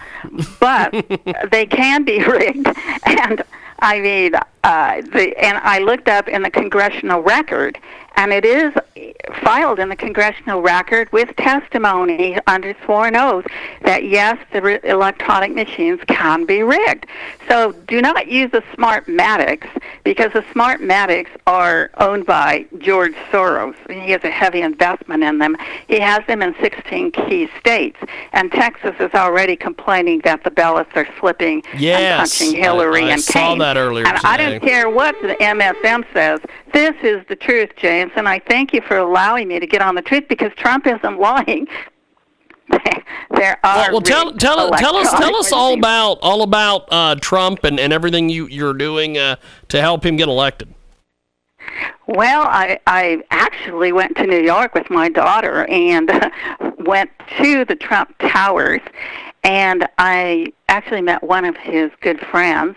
but 0.60 0.91
they 1.52 1.65
can 1.65 2.04
be 2.04 2.23
rigged. 2.23 2.67
And 3.06 3.43
I 3.80 3.99
mean, 3.99 4.36
uh, 4.63 5.02
the 5.02 5.34
and 5.38 5.58
I 5.60 5.80
looked 5.80 6.08
up 6.08 6.28
in 6.28 6.41
the 6.41 6.49
congressional 6.49 7.21
record, 7.21 7.78
and 8.15 8.32
it 8.34 8.43
is 8.45 8.73
filed 9.44 9.80
in 9.80 9.89
the 9.89 9.96
congressional 9.96 10.62
record 10.62 11.12
with 11.12 11.36
testimony 11.36 12.38
under 12.48 12.76
sworn 12.86 13.15
oath 13.15 13.46
that 13.84 14.04
yes, 14.06 14.38
the 14.52 14.62
re- 14.62 14.80
electronic 14.84 15.54
machines 15.54 16.00
can 16.08 16.46
be 16.46 16.63
rigged. 16.63 17.06
So 17.48 17.72
do 17.88 18.02
not 18.02 18.28
use 18.28 18.52
the 18.52 18.62
Smartmatics 18.76 19.68
because 20.04 20.32
the 20.34 20.42
Smartmatics 20.54 21.30
are 21.48 21.89
owned 21.98 22.26
by 22.26 22.65
George 22.80 23.13
Soros. 23.32 23.76
He 23.89 24.12
has 24.12 24.24
a 24.24 24.30
heavy 24.30 24.62
investment 24.62 25.24
in 25.24 25.38
them. 25.39 25.56
He 25.88 26.00
has 26.00 26.26
them 26.28 26.42
in 26.42 26.56
16 26.62 27.12
key 27.12 27.50
states, 27.60 27.98
and 28.34 28.52
Texas 28.52 28.96
is 29.00 29.13
already 29.13 29.56
complaining 29.56 30.20
that 30.24 30.44
the 30.44 30.52
ballots 30.52 30.92
are 30.96 31.08
slipping 31.20 31.63
and 31.72 31.82
Yes, 31.82 32.38
punching 32.39 32.56
Hillary 32.62 33.04
I- 33.06 33.08
I 33.08 33.12
and 33.12 33.22
saw 33.22 33.34
Kane. 33.50 33.60
that 33.60 33.78
earlier 33.78 34.06
And 34.08 34.18
I 34.24 34.38
don't 34.38 34.60
care 34.62 34.89
what 34.89 35.15
the 35.22 35.36
MSM 35.42 36.04
says. 36.13 36.39
This 36.74 36.96
is 37.02 37.26
the 37.28 37.36
truth, 37.36 37.72
James, 37.76 38.12
and 38.15 38.28
I 38.28 38.39
thank 38.39 38.74
you 38.74 38.82
for 38.82 38.98
allowing 38.98 39.18
me 39.47 39.60
to 39.60 39.67
get 39.67 39.82
on 39.82 39.95
the 39.95 40.01
truth 40.01 40.25
because 40.27 40.51
Trump 40.55 40.88
isn't 40.88 41.19
lying. 41.19 41.67
there 43.32 43.60
are 43.63 43.77
Well, 43.77 43.91
well 43.93 44.01
tell 44.01 44.32
tell 44.34 44.71
tell 44.71 44.95
us 44.95 45.12
tell 45.12 45.36
us 45.36 45.51
all 45.51 45.73
about 45.73 46.19
all 46.21 46.43
about 46.43 46.88
uh, 46.91 47.15
Trump 47.15 47.63
and, 47.63 47.79
and 47.79 47.91
everything 47.91 48.29
you 48.29 48.47
you're 48.47 48.73
doing 48.73 49.17
uh, 49.17 49.38
to 49.69 49.82
help 49.82 50.05
him 50.05 50.17
get 50.17 50.27
elected. 50.27 50.73
Well, 52.08 52.41
I 52.43 52.79
I 52.88 53.23
actually 53.32 53.91
went 53.91 54.17
to 54.17 54.25
New 54.25 54.41
York 54.41 54.73
with 54.73 54.89
my 54.89 55.10
daughter 55.10 55.65
and 55.65 56.10
went 56.79 57.12
to 57.38 57.65
the 57.65 57.75
Trump 57.75 58.15
Towers, 58.19 58.82
and 59.43 59.88
I 59.97 60.53
actually 60.67 61.01
met 61.01 61.23
one 61.23 61.45
of 61.45 61.55
his 61.58 61.91
good 62.01 62.19
friends, 62.19 62.75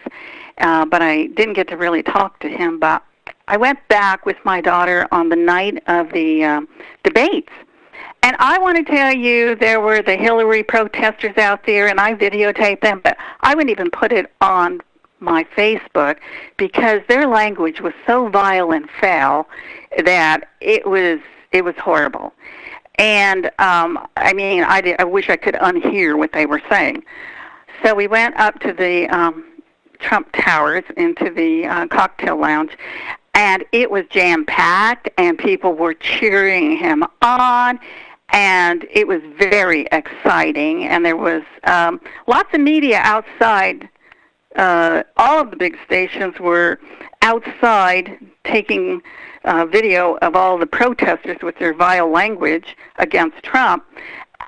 uh, 0.58 0.84
but 0.86 1.02
I 1.02 1.26
didn't 1.28 1.54
get 1.54 1.68
to 1.68 1.76
really 1.76 2.02
talk 2.02 2.40
to 2.40 2.48
him. 2.48 2.78
But 2.78 3.02
I 3.48 3.56
went 3.56 3.78
back 3.88 4.24
with 4.24 4.36
my 4.44 4.60
daughter 4.60 5.06
on 5.12 5.28
the 5.28 5.36
night 5.36 5.82
of 5.86 6.12
the 6.12 6.44
um, 6.44 6.68
debates, 7.02 7.52
And 8.22 8.36
I 8.38 8.58
want 8.58 8.76
to 8.78 8.84
tell 8.84 9.12
you, 9.12 9.56
there 9.56 9.80
were 9.80 10.02
the 10.02 10.16
Hillary 10.16 10.62
protesters 10.62 11.36
out 11.38 11.66
there, 11.66 11.88
and 11.88 12.00
I 12.00 12.14
videotaped 12.14 12.80
them, 12.80 13.00
but 13.02 13.16
I 13.40 13.54
wouldn't 13.54 13.70
even 13.70 13.90
put 13.90 14.12
it 14.12 14.32
on 14.40 14.80
my 15.18 15.44
Facebook 15.56 16.18
because 16.56 17.00
their 17.08 17.26
language 17.26 17.80
was 17.80 17.92
so 18.06 18.28
vile 18.28 18.72
and 18.72 18.88
foul 19.00 19.48
that 20.04 20.48
it 20.60 20.86
was 20.86 21.20
it 21.52 21.64
was 21.64 21.74
horrible. 21.76 22.32
And 22.96 23.46
um, 23.58 24.06
I 24.16 24.32
mean, 24.32 24.64
I, 24.64 24.80
did, 24.80 25.00
I 25.00 25.04
wish 25.04 25.28
I 25.28 25.36
could 25.36 25.54
unhear 25.54 26.16
what 26.16 26.32
they 26.32 26.46
were 26.46 26.62
saying. 26.70 27.04
So 27.84 27.94
we 27.94 28.06
went 28.06 28.36
up 28.38 28.58
to 28.60 28.72
the 28.72 29.08
um, 29.08 29.44
Trump 29.98 30.30
Towers 30.32 30.84
into 30.96 31.30
the 31.30 31.66
uh, 31.66 31.86
cocktail 31.88 32.36
lounge, 32.36 32.72
and 33.34 33.64
it 33.72 33.90
was 33.90 34.04
jam 34.10 34.44
packed, 34.44 35.08
and 35.18 35.38
people 35.38 35.74
were 35.74 35.94
cheering 35.94 36.76
him 36.76 37.04
on. 37.22 37.78
And 38.34 38.86
it 38.90 39.06
was 39.06 39.20
very 39.36 39.86
exciting, 39.92 40.84
and 40.84 41.04
there 41.04 41.18
was 41.18 41.42
um, 41.64 42.00
lots 42.26 42.54
of 42.54 42.60
media 42.60 42.98
outside 43.02 43.90
uh, 44.56 45.02
all 45.16 45.40
of 45.40 45.50
the 45.50 45.56
big 45.56 45.76
stations 45.84 46.38
were 46.38 46.78
outside 47.22 48.18
taking 48.44 49.02
uh, 49.44 49.64
video 49.66 50.18
of 50.22 50.36
all 50.36 50.58
the 50.58 50.66
protesters 50.66 51.38
with 51.42 51.58
their 51.58 51.74
vile 51.74 52.10
language 52.10 52.76
against 52.98 53.42
Trump. 53.42 53.84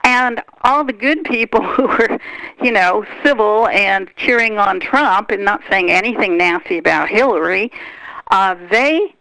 And 0.03 0.43
all 0.63 0.85
the 0.85 0.93
good 0.93 1.25
people 1.25 1.63
who 1.75 1.87
were, 1.87 2.19
you 2.63 2.71
know, 2.71 3.05
civil 3.23 3.69
and 3.69 4.11
cheering 4.17 4.59
on 4.59 4.81
Trump 4.81 5.31
and 5.31 5.45
not 5.45 5.63
saying 5.71 5.91
anything 5.91 6.37
nasty 6.37 6.79
about 6.79 7.09
Hillary, 7.09 7.73
uh, 8.31 8.57
they 8.71 9.15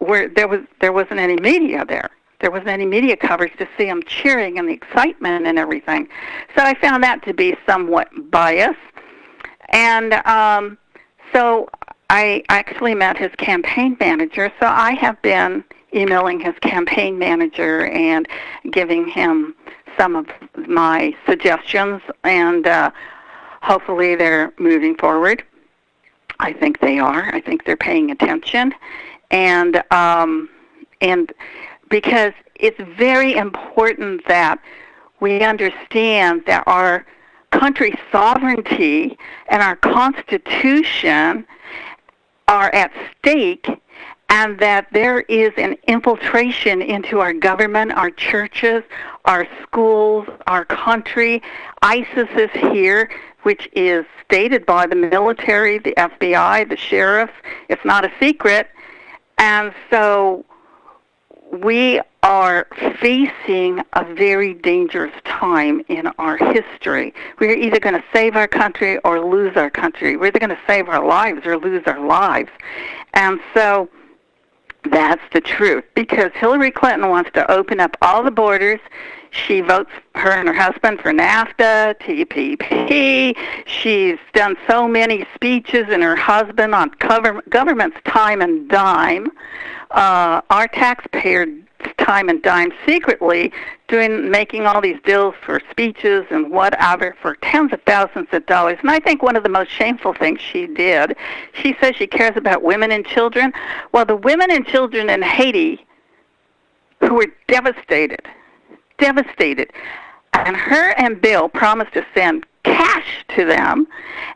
were 0.00 0.28
there 0.28 0.48
was 0.48 0.60
there 0.80 0.92
wasn't 0.92 1.20
any 1.20 1.36
media 1.36 1.84
there. 1.84 2.10
There 2.40 2.50
wasn't 2.50 2.68
any 2.68 2.86
media 2.86 3.16
coverage 3.16 3.56
to 3.58 3.68
see 3.76 3.84
them 3.84 4.02
cheering 4.04 4.58
and 4.58 4.68
the 4.68 4.72
excitement 4.72 5.46
and 5.46 5.58
everything. 5.58 6.08
So 6.56 6.62
I 6.62 6.74
found 6.74 7.04
that 7.04 7.22
to 7.24 7.34
be 7.34 7.54
somewhat 7.66 8.08
biased. 8.30 8.78
And 9.68 10.14
um, 10.26 10.78
so 11.34 11.68
I 12.08 12.42
actually 12.48 12.94
met 12.94 13.18
his 13.18 13.30
campaign 13.36 13.96
manager. 14.00 14.50
So 14.58 14.66
I 14.66 14.92
have 14.92 15.20
been 15.20 15.62
emailing 15.94 16.40
his 16.40 16.54
campaign 16.60 17.18
manager 17.18 17.86
and 17.86 18.26
giving 18.70 19.06
him 19.06 19.54
some 19.98 20.16
of 20.16 20.26
my 20.66 21.14
suggestions, 21.26 22.00
and 22.24 22.66
uh, 22.66 22.90
hopefully 23.62 24.14
they're 24.14 24.52
moving 24.58 24.94
forward. 24.96 25.44
I 26.40 26.52
think 26.54 26.80
they 26.80 26.98
are. 26.98 27.34
I 27.34 27.40
think 27.40 27.64
they're 27.64 27.76
paying 27.76 28.10
attention, 28.10 28.74
and 29.30 29.82
um, 29.92 30.48
and 31.00 31.32
because 31.88 32.32
it's 32.54 32.80
very 32.96 33.34
important 33.34 34.26
that 34.26 34.60
we 35.20 35.42
understand 35.42 36.42
that 36.46 36.64
our 36.66 37.06
country's 37.50 37.98
sovereignty 38.10 39.18
and 39.48 39.62
our 39.62 39.76
Constitution 39.76 41.46
are 42.48 42.70
at 42.74 42.90
stake 43.18 43.68
and 44.30 44.58
that 44.60 44.86
there 44.92 45.20
is 45.22 45.52
an 45.56 45.76
infiltration 45.88 46.80
into 46.80 47.18
our 47.18 47.32
government, 47.32 47.92
our 47.92 48.10
churches, 48.10 48.82
our 49.24 49.46
schools, 49.62 50.26
our 50.46 50.64
country. 50.64 51.42
ISIS 51.82 52.28
is 52.36 52.50
here, 52.52 53.10
which 53.42 53.68
is 53.72 54.06
stated 54.30 54.64
by 54.64 54.86
the 54.86 54.94
military, 54.94 55.78
the 55.78 55.92
FBI, 55.96 56.68
the 56.68 56.76
sheriff. 56.76 57.30
It's 57.68 57.84
not 57.84 58.04
a 58.04 58.12
secret. 58.20 58.68
And 59.38 59.74
so 59.90 60.44
we 61.52 62.00
are 62.22 62.68
facing 63.00 63.80
a 63.94 64.04
very 64.14 64.54
dangerous 64.54 65.12
time 65.24 65.82
in 65.88 66.06
our 66.18 66.36
history. 66.36 67.12
We're 67.40 67.56
either 67.56 67.80
going 67.80 67.96
to 67.96 68.04
save 68.12 68.36
our 68.36 68.46
country 68.46 68.98
or 68.98 69.18
lose 69.20 69.56
our 69.56 69.70
country. 69.70 70.16
We're 70.16 70.26
either 70.26 70.38
going 70.38 70.50
to 70.50 70.58
save 70.64 70.88
our 70.88 71.04
lives 71.04 71.44
or 71.44 71.58
lose 71.58 71.82
our 71.86 72.06
lives. 72.06 72.50
And 73.14 73.40
so 73.52 73.88
that's 74.84 75.22
the 75.32 75.40
truth 75.40 75.84
because 75.94 76.30
Hillary 76.34 76.70
Clinton 76.70 77.08
wants 77.08 77.30
to 77.34 77.50
open 77.50 77.80
up 77.80 77.96
all 78.00 78.22
the 78.22 78.30
borders. 78.30 78.80
She 79.30 79.60
votes 79.60 79.90
her 80.14 80.30
and 80.30 80.48
her 80.48 80.54
husband 80.54 81.00
for 81.00 81.12
NAFTA, 81.12 81.98
TPP. 82.00 83.36
She's 83.66 84.18
done 84.34 84.56
so 84.68 84.88
many 84.88 85.26
speeches 85.34 85.86
and 85.88 86.02
her 86.02 86.16
husband 86.16 86.74
on 86.74 86.90
cover, 86.90 87.42
government's 87.48 87.98
time 88.04 88.42
and 88.42 88.68
dime. 88.68 89.30
Uh, 89.92 90.40
our 90.50 90.68
taxpayer 90.68 91.46
time 91.98 92.28
and 92.28 92.42
dime 92.42 92.72
secretly 92.86 93.52
doing 93.88 94.30
making 94.30 94.66
all 94.66 94.80
these 94.80 94.98
deals 95.04 95.34
for 95.44 95.60
speeches 95.70 96.24
and 96.30 96.50
whatever 96.50 97.16
for 97.20 97.36
tens 97.36 97.72
of 97.72 97.80
thousands 97.82 98.28
of 98.32 98.44
dollars. 98.46 98.78
And 98.80 98.90
I 98.90 99.00
think 99.00 99.22
one 99.22 99.36
of 99.36 99.42
the 99.42 99.48
most 99.48 99.70
shameful 99.70 100.14
things 100.14 100.40
she 100.40 100.66
did, 100.66 101.16
she 101.52 101.76
says 101.80 101.96
she 101.96 102.06
cares 102.06 102.36
about 102.36 102.62
women 102.62 102.92
and 102.92 103.04
children. 103.04 103.52
Well, 103.92 104.04
the 104.04 104.16
women 104.16 104.50
and 104.50 104.66
children 104.66 105.10
in 105.10 105.22
Haiti 105.22 105.84
who 107.00 107.14
were 107.14 107.28
devastated, 107.48 108.22
devastated. 109.00 109.72
And 110.32 110.56
her 110.56 110.90
and 110.96 111.20
Bill 111.20 111.48
promised 111.48 111.94
to 111.94 112.06
send 112.14 112.46
cash 112.62 113.24
to 113.36 113.44
them 113.44 113.86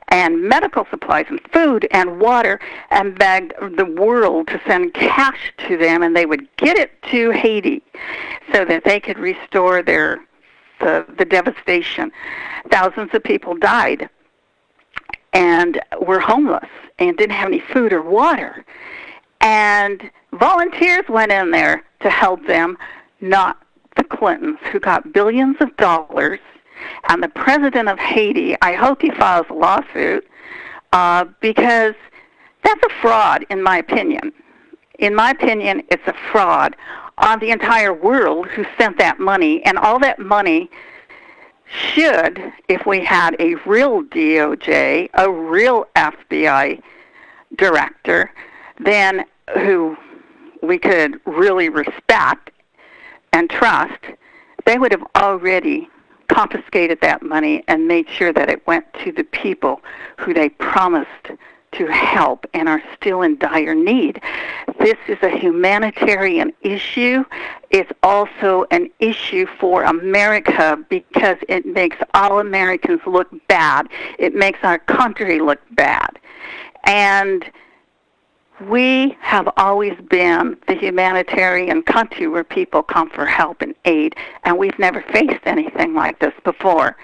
and 0.08 0.42
medical 0.42 0.86
supplies 0.90 1.26
and 1.28 1.40
food 1.52 1.86
and 1.90 2.18
water 2.20 2.58
and 2.90 3.18
begged 3.18 3.52
the 3.76 3.84
world 3.84 4.48
to 4.48 4.60
send 4.66 4.94
cash 4.94 5.52
to 5.68 5.76
them 5.76 6.02
and 6.02 6.16
they 6.16 6.26
would 6.26 6.48
get 6.56 6.78
it 6.78 6.90
to 7.10 7.30
Haiti 7.30 7.82
so 8.52 8.64
that 8.64 8.84
they 8.84 8.98
could 8.98 9.18
restore 9.18 9.82
their 9.82 10.24
the, 10.80 11.06
the 11.18 11.24
devastation. 11.24 12.10
Thousands 12.70 13.10
of 13.14 13.22
people 13.22 13.56
died 13.56 14.08
and 15.32 15.80
were 16.00 16.20
homeless 16.20 16.68
and 16.98 17.16
didn't 17.16 17.36
have 17.36 17.48
any 17.48 17.60
food 17.60 17.92
or 17.92 18.02
water. 18.02 18.64
And 19.40 20.10
volunteers 20.32 21.04
went 21.08 21.32
in 21.32 21.50
there 21.50 21.84
to 22.00 22.10
help 22.10 22.46
them, 22.46 22.76
not 23.20 23.63
the 24.08 24.16
Clintons, 24.16 24.58
who 24.72 24.80
got 24.80 25.12
billions 25.12 25.56
of 25.60 25.76
dollars 25.76 26.40
and 27.08 27.22
the 27.22 27.28
president 27.28 27.88
of 27.88 27.98
Haiti, 27.98 28.56
I 28.60 28.74
hope 28.74 29.02
he 29.02 29.10
files 29.10 29.46
a 29.50 29.54
lawsuit 29.54 30.26
uh, 30.92 31.24
because 31.40 31.94
that's 32.62 32.82
a 32.84 33.00
fraud, 33.00 33.44
in 33.50 33.62
my 33.62 33.78
opinion. 33.78 34.32
In 34.98 35.14
my 35.14 35.30
opinion, 35.30 35.82
it's 35.90 36.06
a 36.06 36.14
fraud 36.30 36.76
on 37.18 37.38
the 37.40 37.50
entire 37.50 37.92
world 37.92 38.46
who 38.48 38.64
sent 38.78 38.98
that 38.98 39.18
money, 39.18 39.64
and 39.64 39.78
all 39.78 39.98
that 40.00 40.18
money 40.18 40.70
should, 41.66 42.52
if 42.68 42.86
we 42.86 43.04
had 43.04 43.36
a 43.38 43.54
real 43.66 44.02
DOJ, 44.02 45.08
a 45.14 45.30
real 45.30 45.86
FBI 45.96 46.80
director, 47.56 48.32
then 48.78 49.24
who 49.54 49.96
we 50.62 50.78
could 50.78 51.20
really 51.26 51.68
respect 51.68 52.50
and 53.34 53.50
trust, 53.50 54.00
they 54.64 54.78
would 54.78 54.92
have 54.92 55.04
already 55.16 55.90
confiscated 56.28 57.00
that 57.00 57.20
money 57.20 57.64
and 57.66 57.86
made 57.86 58.08
sure 58.08 58.32
that 58.32 58.48
it 58.48 58.64
went 58.66 58.86
to 59.04 59.10
the 59.10 59.24
people 59.24 59.82
who 60.18 60.32
they 60.32 60.48
promised 60.48 61.32
to 61.72 61.86
help 61.88 62.46
and 62.54 62.68
are 62.68 62.80
still 62.94 63.22
in 63.22 63.36
dire 63.36 63.74
need. 63.74 64.20
This 64.78 64.96
is 65.08 65.18
a 65.22 65.28
humanitarian 65.28 66.52
issue. 66.60 67.24
It's 67.70 67.90
also 68.04 68.66
an 68.70 68.88
issue 69.00 69.46
for 69.58 69.82
America 69.82 70.78
because 70.88 71.36
it 71.48 71.66
makes 71.66 71.96
all 72.14 72.38
Americans 72.38 73.00
look 73.04 73.28
bad. 73.48 73.88
It 74.16 74.36
makes 74.36 74.60
our 74.62 74.78
country 74.78 75.40
look 75.40 75.60
bad. 75.72 76.20
And 76.84 77.44
we 78.60 79.16
have 79.20 79.48
always 79.56 79.94
been 80.08 80.56
the 80.68 80.74
humanitarian 80.74 81.82
country 81.82 82.28
where 82.28 82.44
people 82.44 82.82
come 82.82 83.10
for 83.10 83.26
help 83.26 83.62
and 83.62 83.74
aid, 83.84 84.14
and 84.44 84.58
we've 84.58 84.78
never 84.78 85.02
faced 85.12 85.44
anything 85.44 85.94
like 85.94 86.18
this 86.20 86.34
before. 86.44 86.96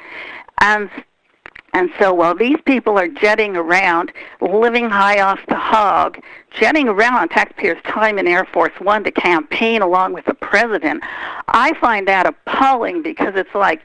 And 0.61 0.91
and 1.73 1.91
so 2.01 2.13
while 2.13 2.35
these 2.35 2.59
people 2.65 2.99
are 2.99 3.07
jetting 3.07 3.57
around, 3.57 4.13
living 4.41 4.91
high 4.91 5.21
off 5.21 5.39
the 5.49 5.55
hog, 5.55 6.19
jetting 6.51 6.89
around 6.89 7.15
on 7.15 7.29
taxpayers' 7.29 7.81
time 7.85 8.19
in 8.19 8.27
Air 8.27 8.45
Force 8.45 8.73
One 8.81 9.05
to 9.05 9.13
campaign 9.13 9.81
along 9.81 10.13
with 10.13 10.25
the 10.25 10.35
president, 10.35 11.03
I 11.49 11.75
find 11.81 12.09
that 12.09 12.27
appalling 12.27 13.03
because 13.03 13.35
it's 13.37 13.55
like 13.55 13.83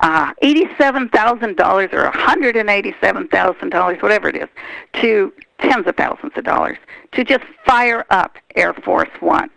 uh, 0.00 0.32
$87,000 0.42 1.92
or 1.92 2.04
a 2.04 2.12
$187,000, 2.12 4.02
whatever 4.02 4.28
it 4.28 4.36
is, 4.36 4.48
to 4.94 5.32
tens 5.60 5.86
of 5.86 5.96
thousands 5.96 6.32
of 6.36 6.44
dollars 6.44 6.78
to 7.12 7.24
just 7.24 7.44
fire 7.66 8.04
up 8.10 8.36
Air 8.54 8.74
Force 8.74 9.10
One. 9.20 9.50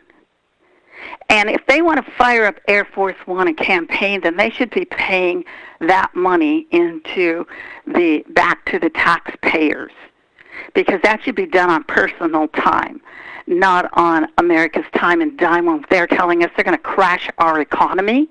And 1.29 1.49
if 1.49 1.65
they 1.67 1.81
want 1.81 2.03
to 2.03 2.11
fire 2.13 2.45
up 2.45 2.59
Air 2.67 2.85
Force 2.85 3.15
One 3.25 3.47
and 3.47 3.57
campaign, 3.57 4.21
then 4.21 4.37
they 4.37 4.49
should 4.49 4.69
be 4.71 4.85
paying 4.85 5.45
that 5.79 6.13
money 6.15 6.67
into 6.71 7.45
the 7.87 8.23
back 8.29 8.65
to 8.65 8.79
the 8.79 8.89
taxpayers, 8.89 9.91
because 10.73 11.01
that 11.03 11.23
should 11.23 11.35
be 11.35 11.45
done 11.45 11.69
on 11.69 11.83
personal 11.83 12.47
time, 12.49 13.01
not 13.47 13.89
on 13.93 14.27
America's 14.37 14.85
time 14.95 15.21
and 15.21 15.37
dime 15.37 15.65
when 15.65 15.83
they're 15.89 16.07
telling 16.07 16.43
us 16.43 16.51
they're 16.55 16.65
going 16.65 16.77
to 16.77 16.83
crash 16.83 17.29
our 17.37 17.59
economy. 17.61 18.29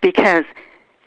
because 0.00 0.44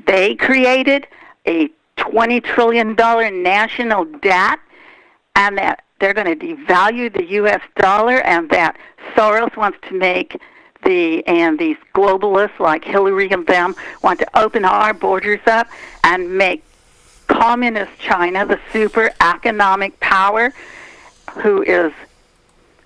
they 0.05 0.35
created 0.35 1.07
a 1.45 1.69
$20 1.97 2.43
trillion 2.43 2.95
national 3.43 4.05
debt 4.05 4.59
and 5.35 5.57
that 5.57 5.83
they're 5.99 6.13
going 6.13 6.37
to 6.37 6.55
devalue 6.55 7.13
the 7.13 7.25
U.S. 7.25 7.61
dollar 7.77 8.19
and 8.21 8.49
that 8.49 8.77
Soros 9.15 9.55
wants 9.55 9.77
to 9.87 9.93
make 9.93 10.39
the 10.83 11.25
and 11.27 11.57
these 11.57 11.77
globalists 11.95 12.59
like 12.59 12.83
Hillary 12.83 13.29
and 13.31 13.47
them 13.47 13.73
want 14.01 14.19
to 14.19 14.39
open 14.39 14.65
our 14.65 14.93
borders 14.93 15.39
up 15.47 15.67
and 16.03 16.37
make 16.37 16.61
communist 17.27 17.97
China 17.99 18.45
the 18.45 18.59
super 18.73 19.11
economic 19.21 19.97
power 20.01 20.53
who 21.35 21.63
is 21.63 21.93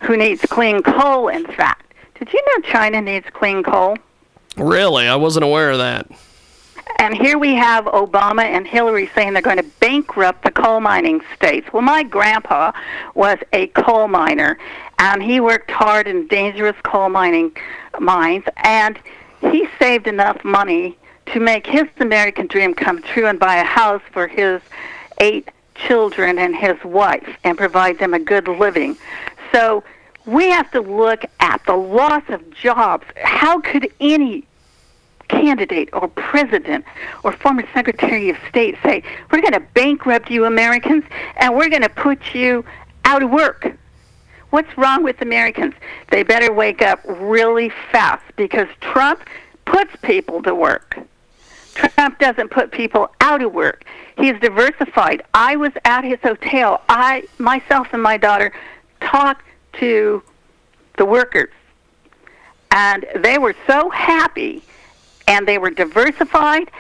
who 0.02 0.16
needs 0.16 0.42
clean 0.42 0.84
coal 0.84 1.28
in 1.28 1.46
fact. 1.46 1.94
Did 2.20 2.32
you 2.32 2.44
know 2.48 2.70
China 2.70 3.02
needs 3.02 3.28
clean 3.32 3.64
coal? 3.64 3.98
Really? 4.58 5.08
I 5.08 5.16
wasn't 5.16 5.44
aware 5.44 5.72
of 5.72 5.80
that. 5.80 6.08
And 7.00 7.16
here 7.16 7.38
we 7.38 7.54
have 7.54 7.86
Obama 7.86 8.44
and 8.44 8.66
Hillary 8.66 9.10
saying 9.14 9.34
they're 9.34 9.42
going 9.42 9.58
to 9.58 9.72
bankrupt 9.80 10.44
the 10.44 10.52
coal 10.52 10.80
mining 10.80 11.22
states. 11.36 11.72
Well, 11.72 11.84
my 11.84 12.04
grandpa 12.04 12.72
was 13.14 13.38
a 13.54 13.68
coal 13.68 14.08
miner, 14.08 14.58
and 14.98 15.22
he 15.22 15.40
worked 15.40 15.70
hard 15.70 16.08
in 16.08 16.28
dangerous 16.28 16.76
coal 16.84 17.10
mining 17.10 17.56
mines, 18.00 18.46
and 18.58 19.00
he 19.42 19.68
saved 19.80 20.08
enough 20.08 20.44
money 20.44 20.98
to 21.28 21.40
make 21.40 21.68
his 21.68 21.88
American 22.00 22.48
dream 22.48 22.74
come 22.74 23.02
true 23.02 23.28
and 23.28 23.40
buy 23.40 23.58
a 23.58 23.64
house 23.64 24.02
for 24.12 24.28
his 24.28 24.62
eight 25.20 25.50
children 25.76 26.40
and 26.40 26.56
his 26.56 26.84
wife 26.84 27.38
and 27.44 27.58
provide 27.58 28.00
them 28.00 28.14
a 28.14 28.20
good 28.20 28.48
living. 28.48 28.98
So 29.52 29.84
we 30.26 30.50
have 30.50 30.72
to 30.72 30.82
look 30.82 31.26
at 31.40 31.64
the 31.66 31.76
loss 31.76 32.24
of 32.30 32.50
jobs. 32.50 33.06
How 33.18 33.60
could 33.62 33.92
any 34.00 34.47
candidate 35.28 35.90
or 35.94 36.08
president 36.08 36.86
or 37.24 37.32
former 37.32 37.64
secretary 37.74 38.30
of 38.30 38.38
state 38.50 38.78
say, 38.84 39.04
we're 39.32 39.42
going 39.42 39.54
to 39.54 39.66
bankrupt 39.74 40.30
you 40.30 40.46
Americans 40.46 41.04
and 41.38 41.56
we're 41.56 41.70
going 41.70 41.82
to 41.82 41.90
put 41.90 42.34
you 42.34 42.64
out 43.06 43.24
of 43.24 43.30
work? 43.30 43.78
What's 44.50 44.78
wrong 44.78 45.04
with 45.04 45.22
Americans? 45.22 45.74
They 46.10 46.24
better 46.24 46.54
wake 46.54 46.82
up 46.82 47.02
really 47.06 47.70
fast 47.92 48.24
because 48.36 48.68
Trump 48.80 49.22
puts 49.66 49.96
people 50.02 50.42
to 50.44 50.56
work. 50.56 50.98
Trump 51.74 52.18
doesn't 52.18 52.50
put 52.50 52.72
people 52.72 53.12
out 53.22 53.44
of 53.44 53.54
work. 53.54 53.84
He's 54.18 54.40
diversified. 54.40 55.22
I 55.34 55.58
was 55.58 55.74
at 55.86 56.04
his 56.04 56.20
hotel. 56.22 56.82
I 56.90 57.28
myself 57.38 57.90
and 57.92 58.02
my 58.02 58.18
daughter 58.18 58.52
talked 59.00 59.46
to 59.74 60.24
the 60.98 61.06
workers 61.06 61.52
and 62.72 63.06
they 63.16 63.38
were 63.38 63.56
so 63.68 63.90
happy 63.90 64.64
and 65.28 65.48
they 65.48 65.58
were 65.58 65.70
diversified. 65.70 66.72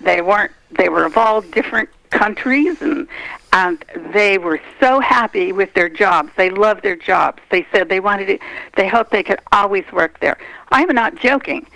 They 0.00 0.20
weren't. 0.20 0.52
They 0.70 0.88
were 0.88 1.04
of 1.04 1.16
all 1.16 1.42
different 1.42 1.88
countries, 2.10 2.80
and 2.82 3.06
and 3.52 3.84
they 4.12 4.38
were 4.38 4.60
so 4.80 5.00
happy 5.00 5.52
with 5.52 5.74
their 5.74 5.88
jobs. 5.88 6.30
They 6.36 6.50
loved 6.50 6.82
their 6.82 6.96
jobs. 6.96 7.42
They 7.50 7.66
said 7.70 7.88
they 7.88 8.00
wanted 8.00 8.30
it. 8.30 8.40
They 8.76 8.88
hoped 8.88 9.10
they 9.10 9.22
could 9.22 9.40
always 9.52 9.84
work 9.92 10.18
there. 10.20 10.38
I'm 10.70 10.88
not 10.94 11.16
joking. 11.16 11.66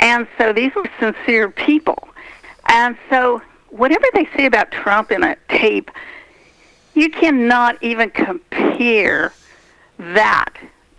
And 0.00 0.26
so 0.38 0.52
these 0.52 0.74
were 0.74 0.88
sincere 0.98 1.50
people. 1.50 2.08
And 2.68 2.96
so 3.10 3.42
whatever 3.68 4.06
they 4.14 4.26
say 4.36 4.46
about 4.46 4.70
Trump 4.70 5.10
in 5.10 5.22
a 5.22 5.36
tape, 5.48 5.90
you 6.94 7.10
cannot 7.10 7.82
even 7.82 8.10
compare 8.10 9.32
that 9.98 10.54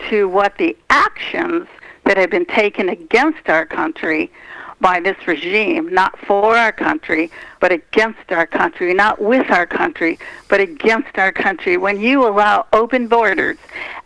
to 0.09 0.27
what 0.27 0.57
the 0.57 0.77
actions 0.89 1.67
that 2.05 2.17
have 2.17 2.29
been 2.29 2.45
taken 2.45 2.89
against 2.89 3.49
our 3.49 3.65
country 3.65 4.31
by 4.79 4.99
this 4.99 5.17
regime, 5.27 5.93
not 5.93 6.17
for 6.19 6.55
our 6.55 6.71
country, 6.71 7.31
but 7.59 7.71
against 7.71 8.31
our 8.31 8.47
country, 8.47 8.93
not 8.93 9.21
with 9.21 9.49
our 9.51 9.65
country, 9.65 10.17
but 10.47 10.59
against 10.59 11.17
our 11.17 11.31
country. 11.31 11.77
When 11.77 11.99
you 11.99 12.27
allow 12.27 12.65
open 12.73 13.07
borders 13.07 13.57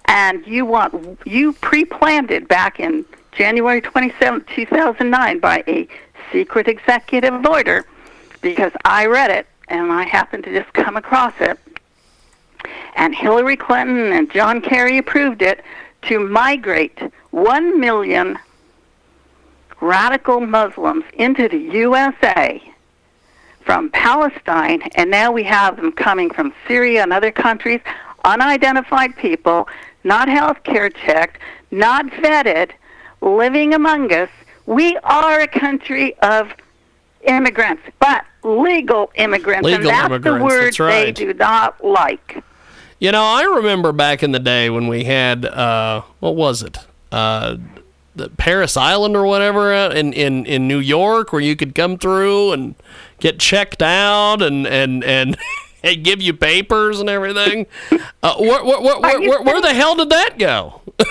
and 0.05 0.45
you 0.47 0.65
want, 0.65 1.19
you 1.25 1.53
pre 1.53 1.85
planned 1.85 2.31
it 2.31 2.47
back 2.47 2.79
in 2.79 3.05
January 3.31 3.81
27, 3.81 4.45
2009 4.55 5.39
by 5.39 5.63
a 5.67 5.87
secret 6.31 6.67
executive 6.67 7.45
order 7.45 7.85
because 8.41 8.71
I 8.83 9.05
read 9.05 9.31
it 9.31 9.47
and 9.67 9.91
I 9.91 10.03
happened 10.03 10.43
to 10.45 10.51
just 10.51 10.73
come 10.73 10.97
across 10.97 11.33
it. 11.39 11.59
And 12.95 13.15
Hillary 13.15 13.57
Clinton 13.57 14.11
and 14.11 14.31
John 14.31 14.61
Kerry 14.61 14.97
approved 14.97 15.41
it 15.41 15.63
to 16.03 16.19
migrate 16.19 16.99
1 17.31 17.79
million 17.79 18.37
radical 19.83 20.39
Muslims 20.39 21.03
into 21.13 21.49
the 21.49 21.57
USA 21.57 22.61
from 23.61 23.89
Palestine, 23.91 24.81
and 24.95 25.11
now 25.11 25.31
we 25.31 25.43
have 25.43 25.77
them 25.77 25.91
coming 25.91 26.29
from 26.29 26.53
Syria 26.67 27.03
and 27.03 27.13
other 27.13 27.31
countries, 27.31 27.81
unidentified 28.23 29.15
people, 29.17 29.67
not 30.03 30.27
health 30.27 30.63
care 30.63 30.89
checked, 30.89 31.39
not 31.71 32.05
vetted, 32.07 32.71
living 33.21 33.73
among 33.73 34.11
us. 34.13 34.29
We 34.65 34.97
are 35.03 35.41
a 35.41 35.47
country 35.47 36.17
of 36.19 36.51
immigrants, 37.25 37.83
but 37.99 38.25
legal 38.43 39.11
immigrants, 39.15 39.65
Legal 39.65 39.81
and 39.81 39.89
that's 39.89 40.05
immigrants, 40.05 40.39
the 40.39 40.43
word 40.43 40.79
right. 40.79 41.05
they 41.05 41.11
do 41.11 41.33
not 41.33 41.83
like. 41.83 42.43
You 42.99 43.11
know, 43.11 43.23
I 43.23 43.43
remember 43.43 43.91
back 43.91 44.23
in 44.23 44.31
the 44.31 44.39
day 44.39 44.69
when 44.69 44.87
we 44.87 45.03
had 45.03 45.45
uh, 45.45 46.01
what 46.19 46.35
was 46.35 46.63
it? 46.63 46.77
Uh, 47.11 47.57
the 48.15 48.29
Paris 48.29 48.77
Island 48.77 49.15
or 49.15 49.25
whatever 49.25 49.73
in, 49.73 50.13
in, 50.13 50.45
in 50.45 50.67
New 50.67 50.79
York, 50.79 51.33
where 51.33 51.41
you 51.41 51.55
could 51.55 51.73
come 51.75 51.97
through 51.97 52.51
and 52.51 52.75
get 53.19 53.39
checked 53.39 53.81
out 53.81 54.41
and 54.41 54.67
and 54.67 55.03
and. 55.03 55.37
They 55.83 55.97
give 55.97 56.21
you 56.21 56.33
papers 56.33 57.01
and 57.01 57.09
everything. 57.09 57.67
Uh, 57.91 58.35
where, 58.37 58.63
where, 58.63 58.79
where, 59.01 59.41
where, 59.43 59.61
the 59.61 59.73
hell 59.73 59.97
did 59.97 60.11
that 60.11 60.39
go? 60.39 60.79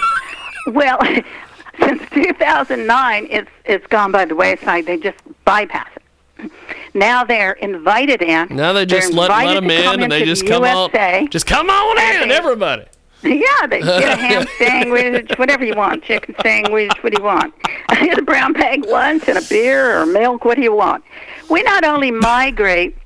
Well, 0.67 0.99
since 1.81 2.03
2009, 2.11 3.27
it's 3.31 3.51
it's 3.65 3.87
gone 3.89 4.13
by 4.13 4.25
the 4.25 4.35
wayside. 4.35 4.87
They 4.87 4.97
just 4.97 5.19
bypass 5.45 5.89
it. 5.97 6.53
Now 6.95 7.25
they're 7.25 7.53
invited 7.53 8.23
in. 8.23 8.49
Now 8.51 8.73
they 8.73 8.87
just 8.87 9.13
let, 9.13 9.31
let 9.31 9.55
them 9.55 9.71
in 9.71 10.03
and 10.03 10.13
they 10.13 10.25
just 10.25 10.43
the 10.43 10.49
come 10.49 10.65
USA. 10.65 11.21
on. 11.21 11.31
Just 11.31 11.47
come 11.47 11.71
on 11.71 11.99
And 11.99 12.25
in, 12.25 12.31
everybody. 12.31 12.85
Yeah, 13.23 13.67
they 13.69 13.81
get 13.81 14.03
a 14.03 14.17
ham 14.21 14.47
sandwich, 14.59 15.33
whatever 15.37 15.65
you 15.65 15.75
want, 15.75 16.03
chicken 16.03 16.35
sandwich, 16.43 16.93
what 17.03 17.13
do 17.13 17.21
you 17.21 17.25
want? 17.25 17.55
Get 17.89 18.19
a 18.19 18.23
brown 18.23 18.53
bag 18.53 18.85
lunch 18.85 19.29
and 19.29 19.39
a 19.39 19.43
beer 19.43 20.01
or 20.01 20.07
milk, 20.07 20.45
what 20.45 20.57
do 20.57 20.63
you 20.63 20.75
want? 20.75 21.05
We 21.49 21.63
not 21.63 21.85
only 21.85 22.11
migrate 22.11 22.97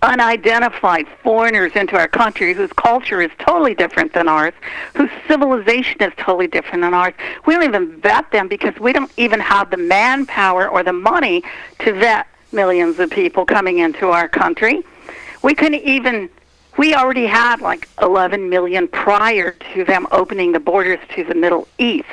unidentified 0.00 1.06
foreigners 1.22 1.72
into 1.74 1.96
our 1.96 2.08
country 2.08 2.54
whose 2.54 2.72
culture 2.72 3.20
is 3.20 3.30
totally 3.38 3.74
different 3.74 4.12
than 4.14 4.28
ours, 4.28 4.54
whose 4.94 5.10
civilization 5.26 6.00
is 6.02 6.12
totally 6.16 6.46
different 6.46 6.82
than 6.82 6.94
ours. 6.94 7.14
We 7.46 7.54
don't 7.54 7.64
even 7.64 8.00
vet 8.00 8.30
them 8.30 8.48
because 8.48 8.78
we 8.78 8.92
don't 8.92 9.10
even 9.16 9.40
have 9.40 9.70
the 9.70 9.76
manpower 9.76 10.68
or 10.68 10.82
the 10.82 10.92
money 10.92 11.42
to 11.80 11.92
vet 11.92 12.28
millions 12.52 12.98
of 12.98 13.10
people 13.10 13.44
coming 13.44 13.78
into 13.78 14.08
our 14.08 14.28
country. 14.28 14.84
We 15.42 15.54
couldn't 15.54 15.82
even 15.82 16.30
we 16.78 16.94
already 16.94 17.26
had 17.26 17.60
like 17.60 17.88
11 18.00 18.48
million 18.48 18.88
prior 18.88 19.50
to 19.74 19.84
them 19.84 20.06
opening 20.12 20.52
the 20.52 20.60
borders 20.60 21.00
to 21.14 21.24
the 21.24 21.34
Middle 21.34 21.68
East. 21.76 22.06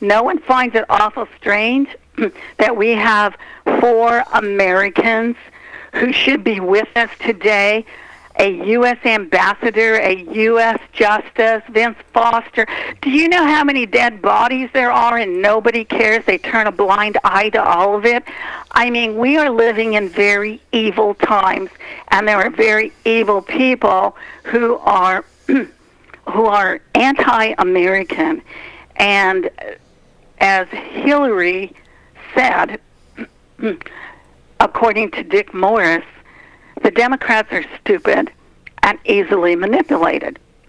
No 0.00 0.22
one 0.22 0.38
finds 0.38 0.74
it 0.76 0.84
awful 0.88 1.28
strange 1.36 1.88
that 2.58 2.76
we 2.76 2.90
have 2.90 3.36
four 3.80 4.24
Americans 4.32 5.36
who 5.92 6.12
should 6.12 6.44
be 6.44 6.60
with 6.60 6.88
us 6.96 7.10
today 7.18 7.84
a 8.36 8.66
U.S. 8.66 8.98
ambassador, 9.04 9.96
a 9.96 10.16
U.S. 10.16 10.80
justice, 10.92 11.62
Vince 11.70 11.96
Foster. 12.12 12.66
Do 13.00 13.10
you 13.10 13.28
know 13.28 13.44
how 13.44 13.62
many 13.62 13.86
dead 13.86 14.20
bodies 14.20 14.70
there 14.72 14.90
are 14.90 15.18
and 15.18 15.40
nobody 15.40 15.84
cares? 15.84 16.24
They 16.24 16.38
turn 16.38 16.66
a 16.66 16.72
blind 16.72 17.16
eye 17.22 17.50
to 17.50 17.62
all 17.62 17.96
of 17.96 18.04
it. 18.04 18.24
I 18.72 18.90
mean, 18.90 19.16
we 19.16 19.36
are 19.36 19.50
living 19.50 19.94
in 19.94 20.08
very 20.08 20.60
evil 20.72 21.14
times, 21.14 21.70
and 22.08 22.26
there 22.26 22.38
are 22.38 22.50
very 22.50 22.92
evil 23.04 23.40
people 23.40 24.16
who 24.44 24.76
are 24.78 25.24
who 25.46 26.46
are 26.46 26.80
anti-American, 26.94 28.42
and 28.96 29.50
as 30.38 30.66
Hillary 30.68 31.72
said, 32.34 32.80
according 34.60 35.10
to 35.12 35.22
Dick 35.22 35.52
Morris, 35.52 36.04
the 36.82 36.90
Democrats 36.90 37.52
are 37.52 37.64
stupid 37.80 38.30
and 38.82 38.98
easily 39.04 39.56
manipulated. 39.56 40.38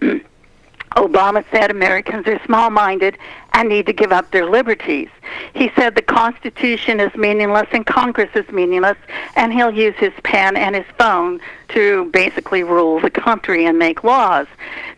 Obama 0.96 1.44
said 1.50 1.70
Americans 1.70 2.26
are 2.26 2.40
small 2.46 2.70
minded 2.70 3.18
and 3.52 3.68
need 3.68 3.84
to 3.84 3.92
give 3.92 4.12
up 4.12 4.30
their 4.30 4.48
liberties. 4.48 5.08
He 5.54 5.70
said 5.76 5.94
the 5.94 6.02
Constitution 6.02 7.00
is 7.00 7.14
meaningless 7.14 7.68
and 7.72 7.84
Congress 7.84 8.30
is 8.34 8.48
meaningless, 8.50 8.96
and 9.34 9.52
he'll 9.52 9.70
use 9.70 9.94
his 9.96 10.12
pen 10.22 10.56
and 10.56 10.74
his 10.74 10.86
phone 10.98 11.40
to 11.68 12.06
basically 12.12 12.62
rule 12.62 12.98
the 13.00 13.10
country 13.10 13.66
and 13.66 13.78
make 13.78 14.04
laws. 14.04 14.46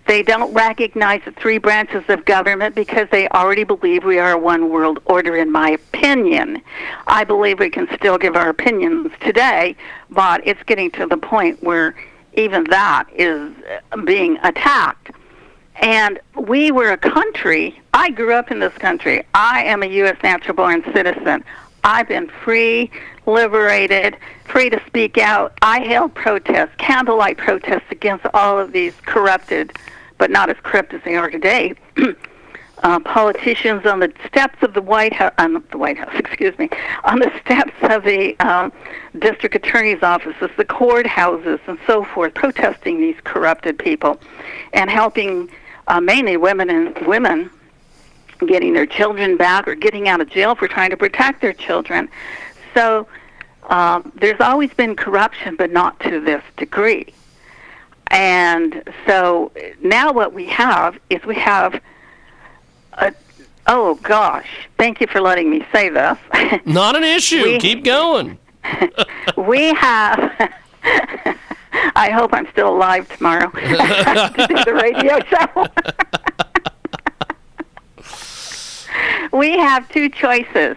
They 0.08 0.22
don't 0.22 0.54
recognize 0.54 1.20
the 1.26 1.32
three 1.32 1.58
branches 1.58 2.02
of 2.08 2.24
government 2.24 2.74
because 2.74 3.08
they 3.10 3.28
already 3.28 3.62
believe 3.62 4.04
we 4.04 4.18
are 4.18 4.32
a 4.32 4.38
one 4.38 4.70
world 4.70 5.00
order, 5.04 5.36
in 5.36 5.52
my 5.52 5.72
opinion. 5.72 6.62
I 7.06 7.24
believe 7.24 7.58
we 7.58 7.68
can 7.68 7.86
still 7.94 8.16
give 8.16 8.34
our 8.34 8.48
opinions 8.48 9.12
today, 9.20 9.76
but 10.08 10.40
it's 10.46 10.62
getting 10.62 10.90
to 10.92 11.06
the 11.06 11.18
point 11.18 11.62
where 11.62 11.94
even 12.32 12.64
that 12.70 13.04
is 13.14 13.52
uh, 13.92 13.96
being 13.98 14.38
attacked. 14.42 15.10
And 15.76 16.18
we 16.34 16.72
were 16.72 16.90
a 16.90 16.96
country. 16.96 17.78
I 17.92 18.08
grew 18.10 18.32
up 18.32 18.50
in 18.50 18.60
this 18.60 18.76
country. 18.78 19.24
I 19.34 19.62
am 19.64 19.82
a 19.82 19.86
U.S. 19.86 20.16
natural 20.22 20.56
born 20.56 20.82
citizen. 20.94 21.44
I've 21.84 22.08
been 22.08 22.28
free, 22.28 22.90
liberated, 23.26 24.16
free 24.46 24.70
to 24.70 24.80
speak 24.86 25.18
out. 25.18 25.52
I 25.60 25.80
held 25.80 26.14
protests, 26.14 26.74
candlelight 26.78 27.36
protests 27.36 27.90
against 27.90 28.24
all 28.32 28.58
of 28.58 28.72
these 28.72 28.94
corrupted, 29.02 29.78
but 30.18 30.30
not 30.30 30.50
as 30.50 30.56
corrupt 30.62 30.92
as 30.92 31.02
they 31.04 31.16
are 31.16 31.30
today, 31.30 31.74
uh, 32.82 33.00
politicians 33.00 33.86
on 33.86 34.00
the 34.00 34.12
steps 34.26 34.62
of 34.62 34.74
the 34.74 34.82
White 34.82 35.12
House, 35.12 35.32
on 35.38 35.64
the 35.70 35.78
White 35.78 35.98
House, 35.98 36.14
excuse 36.18 36.56
me, 36.58 36.68
on 37.04 37.18
the 37.18 37.32
steps 37.44 37.74
of 37.82 38.04
the 38.04 38.38
um, 38.40 38.72
district 39.18 39.54
attorney's 39.54 40.02
offices, 40.02 40.50
the 40.56 40.64
courthouses, 40.64 41.60
and 41.66 41.78
so 41.86 42.04
forth, 42.04 42.34
protesting 42.34 43.00
these 43.00 43.16
corrupted 43.24 43.78
people, 43.78 44.20
and 44.72 44.90
helping 44.90 45.48
uh, 45.86 46.00
mainly 46.00 46.36
women 46.36 46.68
and 46.70 46.96
women 47.06 47.50
getting 48.46 48.72
their 48.72 48.86
children 48.86 49.36
back 49.36 49.66
or 49.66 49.74
getting 49.74 50.08
out 50.08 50.20
of 50.20 50.28
jail 50.30 50.54
for 50.54 50.68
trying 50.68 50.90
to 50.90 50.96
protect 50.96 51.40
their 51.40 51.52
children. 51.52 52.08
So 52.72 53.08
um, 53.68 54.12
there's 54.14 54.40
always 54.40 54.72
been 54.74 54.94
corruption, 54.94 55.56
but 55.56 55.70
not 55.72 55.98
to 56.00 56.20
this 56.20 56.42
degree. 56.56 57.12
And 58.10 58.82
so 59.06 59.52
now 59.82 60.12
what 60.12 60.32
we 60.32 60.46
have 60.46 60.98
is 61.10 61.22
we 61.24 61.34
have 61.36 61.80
a 62.94 63.12
oh 63.66 63.96
gosh, 63.96 64.48
thank 64.78 65.00
you 65.00 65.06
for 65.06 65.20
letting 65.20 65.50
me 65.50 65.64
say 65.72 65.88
this. 65.90 66.16
Not 66.64 66.96
an 66.96 67.04
issue. 67.04 67.42
We- 67.42 67.58
Keep 67.58 67.84
going. 67.84 68.38
we 69.36 69.74
have 69.74 70.50
I 71.94 72.10
hope 72.10 72.32
I'm 72.32 72.48
still 72.50 72.68
alive 72.74 73.08
tomorrow 73.16 73.50
to 73.50 74.46
do 74.48 74.64
the 74.64 74.74
radio 74.74 75.20
show. 75.30 75.66
we 79.32 79.58
have 79.58 79.88
two 79.90 80.08
choices. 80.08 80.76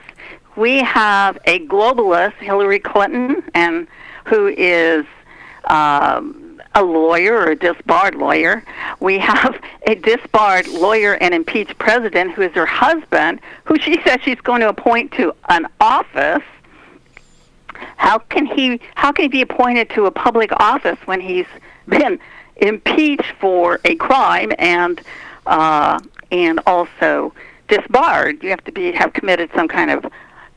We 0.56 0.80
have 0.80 1.38
a 1.46 1.66
globalist, 1.68 2.34
Hillary 2.34 2.80
Clinton, 2.80 3.42
and 3.54 3.88
who 4.26 4.48
is 4.48 5.06
um, 5.66 6.41
a 6.76 6.84
lawyer 6.84 7.36
or 7.36 7.52
a 7.52 7.56
disbarred 7.56 8.16
lawyer. 8.16 8.64
We 9.00 9.20
have 9.20 9.62
a 9.88 9.96
disbarred 9.96 10.68
lawyer 10.68 11.16
and 11.16 11.34
impeached 11.34 11.78
president 11.78 12.32
who 12.32 12.44
is 12.44 12.52
her 12.54 12.66
husband, 12.66 13.42
who 13.66 13.78
she 13.80 14.02
says 14.06 14.20
she's 14.24 14.42
going 14.42 14.62
to 14.62 14.70
appoint 14.70 15.12
to 15.14 15.34
an 15.50 15.68
office 15.80 16.44
how 17.98 18.20
can 18.20 18.46
he 18.46 18.80
how 18.96 19.12
can 19.12 19.24
he 19.24 19.30
be 19.30 19.42
appointed 19.42 19.90
to 19.92 20.06
a 20.06 20.12
public 20.12 20.52
office 20.60 20.98
when 21.06 21.22
he's 21.22 21.46
been 21.88 22.20
impeached 22.58 23.34
for 23.40 23.80
a 23.86 23.96
crime 23.96 24.52
and 24.60 25.02
uh, 25.46 26.00
and 26.32 26.60
also 26.66 27.34
disbarred? 27.68 28.44
You 28.44 28.50
have 28.50 28.64
to 28.66 28.72
be 28.72 28.92
have 28.92 29.14
committed 29.14 29.50
some 29.56 29.68
kind 29.68 29.92
of 29.92 30.06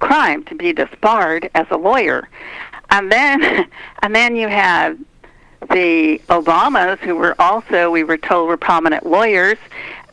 crime 0.00 0.44
to 0.44 0.55
be 0.55 0.72
disbarred 0.72 1.50
as 1.55 1.66
a 1.70 1.77
lawyer, 1.77 2.29
and 2.90 3.11
then 3.11 3.68
and 4.03 4.14
then 4.14 4.37
you 4.37 4.48
have 4.48 4.98
the 5.70 6.20
Obamas 6.29 6.98
who 6.98 7.16
were 7.16 7.35
also 7.40 7.90
we 7.90 8.05
were 8.05 8.18
told 8.18 8.48
were 8.48 8.57
prominent 8.57 9.07
lawyers 9.07 9.59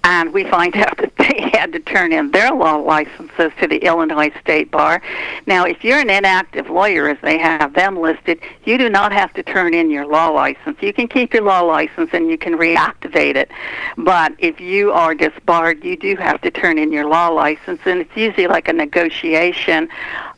and 0.03 0.33
we 0.33 0.43
find 0.43 0.75
out 0.77 0.97
that 0.97 1.15
they 1.17 1.49
had 1.53 1.71
to 1.73 1.79
turn 1.79 2.11
in 2.11 2.31
their 2.31 2.53
law 2.53 2.75
licenses 2.75 3.51
to 3.59 3.67
the 3.67 3.77
Illinois 3.77 4.31
State 4.41 4.71
Bar. 4.71 5.01
Now, 5.45 5.65
if 5.65 5.83
you're 5.83 5.99
an 5.99 6.09
inactive 6.09 6.69
lawyer, 6.69 7.07
as 7.07 7.17
they 7.21 7.37
have 7.37 7.73
them 7.73 7.99
listed, 7.99 8.39
you 8.65 8.77
do 8.77 8.89
not 8.89 9.11
have 9.11 9.33
to 9.33 9.43
turn 9.43 9.73
in 9.73 9.89
your 9.89 10.05
law 10.05 10.29
license. 10.29 10.77
You 10.81 10.93
can 10.93 11.07
keep 11.07 11.33
your 11.33 11.43
law 11.43 11.61
license 11.61 12.09
and 12.13 12.29
you 12.29 12.37
can 12.37 12.57
reactivate 12.57 13.35
it. 13.35 13.51
But 13.97 14.33
if 14.39 14.59
you 14.59 14.91
are 14.91 15.13
disbarred, 15.13 15.83
you 15.83 15.95
do 15.95 16.15
have 16.15 16.41
to 16.41 16.51
turn 16.51 16.77
in 16.77 16.91
your 16.91 17.07
law 17.07 17.27
license, 17.27 17.81
and 17.85 18.01
it's 18.01 18.15
usually 18.15 18.47
like 18.47 18.67
a 18.67 18.73
negotiation 18.73 19.89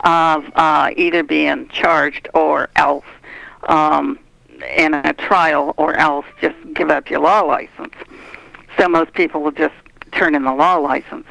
of 0.02 0.46
uh, 0.56 0.92
either 0.96 1.24
being 1.24 1.68
charged 1.70 2.28
or 2.34 2.70
else. 2.76 3.06
Um, 3.64 4.20
in 4.64 4.94
a 4.94 5.14
trial, 5.14 5.74
or 5.78 5.96
else 5.96 6.26
just 6.42 6.56
give 6.74 6.90
up 6.90 7.10
your 7.10 7.20
law 7.20 7.42
license. 7.42 7.94
So 8.78 8.88
most 8.88 9.14
people 9.14 9.42
will 9.42 9.52
just 9.52 9.76
turn 10.12 10.36
in 10.36 10.44
the 10.44 10.54
law 10.54 10.76
license. 10.76 11.28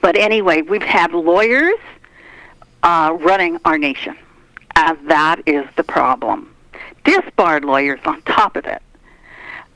But 0.00 0.16
anyway, 0.16 0.62
we've 0.62 0.82
had 0.82 1.12
lawyers 1.12 1.78
uh, 2.82 3.16
running 3.20 3.58
our 3.64 3.78
nation, 3.78 4.16
and 4.74 4.98
that 5.08 5.40
is 5.46 5.66
the 5.76 5.84
problem. 5.84 6.54
Disbarred 7.04 7.64
lawyers 7.64 8.00
on 8.04 8.20
top 8.22 8.56
of 8.56 8.66
it. 8.66 8.82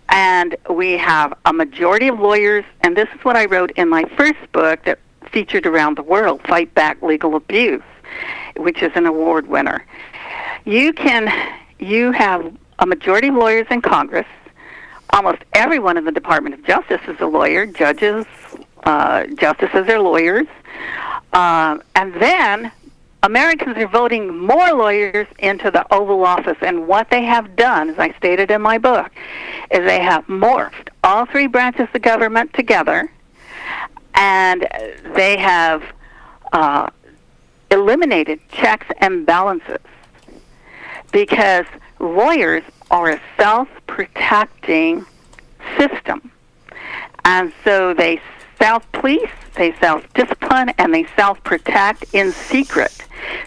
And 0.09 0.57
we 0.69 0.93
have 0.99 1.33
a 1.45 1.53
majority 1.53 2.09
of 2.09 2.19
lawyers, 2.19 2.65
and 2.81 2.97
this 2.97 3.09
is 3.15 3.25
what 3.25 3.37
I 3.37 3.45
wrote 3.45 3.71
in 3.73 3.89
my 3.89 4.05
first 4.17 4.41
book 4.53 4.85
that 4.85 4.99
featured 5.31 5.67
around 5.67 5.97
the 5.97 6.03
world 6.03 6.41
Fight 6.47 6.75
Back 6.75 7.01
Legal 7.03 7.37
Abuse, 7.37 7.83
which 8.57 8.83
is 8.83 8.91
an 8.97 9.07
award 9.07 9.47
winner. 9.47 9.87
You 10.65 10.93
can, 10.93 11.33
you 11.81 12.13
have 12.13 12.53
a 12.79 12.87
majority 12.87 13.29
of 13.29 13.35
lawyers 13.35 13.67
in 13.71 13.83
Congress 13.83 14.27
almost 15.13 15.43
everyone 15.55 15.97
in 15.97 16.05
the 16.05 16.13
Department 16.13 16.55
of 16.55 16.65
Justice 16.65 17.01
is 17.09 17.19
a 17.21 17.27
lawyer. 17.27 17.67
Judges, 17.67 18.27
uh, 18.85 19.27
justices 19.27 19.89
are 19.89 19.99
lawyers. 19.99 20.47
Uh, 21.33 21.79
and 21.95 22.15
then 22.15 22.73
Americans 23.23 23.77
are 23.77 23.89
voting 23.89 24.39
more 24.39 24.73
lawyers 24.73 25.27
into 25.39 25.71
the 25.71 25.85
Oval 25.93 26.25
Office. 26.25 26.57
And 26.63 26.87
what 26.87 27.11
they 27.11 27.23
have 27.25 27.57
done, 27.57 27.91
as 27.91 27.99
I 27.99 28.13
stated 28.13 28.51
in 28.51 28.63
my 28.63 28.79
book, 28.79 29.11
is 29.71 29.81
they 29.81 30.01
have 30.01 30.27
morphed 30.27 30.89
all 31.05 31.27
three 31.27 31.47
branches 31.47 31.89
of 31.93 32.03
government 32.03 32.53
together, 32.55 33.11
and 34.15 34.67
they 35.15 35.39
have 35.39 35.83
uh, 36.53 36.89
eliminated 37.71 38.41
checks 38.51 38.87
and 38.99 39.27
balances 39.27 39.79
because 41.13 41.67
lawyers 41.99 42.63
are 42.91 43.11
a 43.11 43.21
self-protecting 43.37 45.05
system. 45.79 46.31
And 47.25 47.53
so 47.65 47.95
they 47.95 48.21
self-police, 48.59 49.31
they 49.57 49.75
self-discipline, 49.77 50.71
and 50.79 50.93
they 50.93 51.07
self-protect 51.17 52.05
in 52.13 52.33
secret. 52.33 53.05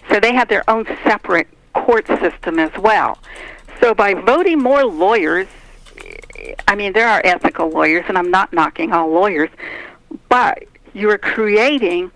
So 0.09 0.19
they 0.19 0.33
have 0.33 0.47
their 0.47 0.67
own 0.69 0.85
separate 1.03 1.47
court 1.73 2.07
system 2.07 2.59
as 2.59 2.71
well. 2.77 3.17
So 3.79 3.93
by 3.93 4.13
voting 4.13 4.59
more 4.59 4.85
lawyers, 4.85 5.47
I 6.67 6.75
mean, 6.75 6.93
there 6.93 7.07
are 7.07 7.21
ethical 7.23 7.69
lawyers, 7.69 8.05
and 8.07 8.17
I'm 8.17 8.31
not 8.31 8.53
knocking 8.53 8.91
all 8.91 9.09
lawyers, 9.09 9.49
but 10.29 10.63
you're 10.93 11.17
creating 11.17 12.11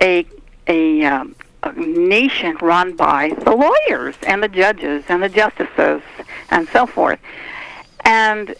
a, 0.00 0.26
a 0.66 1.04
um, 1.04 1.34
nation 1.76 2.56
run 2.60 2.96
by 2.96 3.30
the 3.44 3.54
lawyers 3.54 4.16
and 4.26 4.42
the 4.42 4.48
judges 4.48 5.04
and 5.08 5.22
the 5.22 5.28
justices 5.28 6.02
and 6.50 6.68
so 6.68 6.86
forth. 6.86 7.18
And 8.04 8.54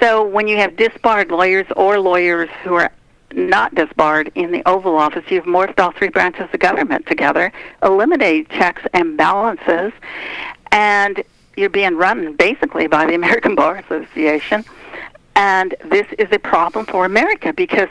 so 0.00 0.26
when 0.26 0.48
you 0.48 0.56
have 0.56 0.76
disbarred 0.76 1.30
lawyers 1.30 1.66
or 1.76 1.98
lawyers 1.98 2.48
who 2.62 2.74
are 2.74 2.90
not 3.32 3.74
disbarred 3.74 4.32
in 4.34 4.50
the 4.50 4.62
Oval 4.66 4.96
Office, 4.96 5.24
you've 5.28 5.44
morphed 5.44 5.78
all 5.78 5.92
three 5.92 6.08
branches 6.08 6.48
of 6.52 6.58
government 6.60 7.06
together, 7.06 7.52
eliminate 7.82 8.48
checks 8.48 8.82
and 8.94 9.16
balances, 9.16 9.92
and 10.72 11.22
you're 11.56 11.70
being 11.70 11.96
run 11.96 12.34
basically 12.34 12.86
by 12.86 13.06
the 13.06 13.14
American 13.14 13.54
Bar 13.56 13.76
Association. 13.76 14.64
And 15.34 15.74
this 15.84 16.06
is 16.18 16.28
a 16.32 16.38
problem 16.38 16.86
for 16.86 17.04
America 17.04 17.52
because 17.52 17.88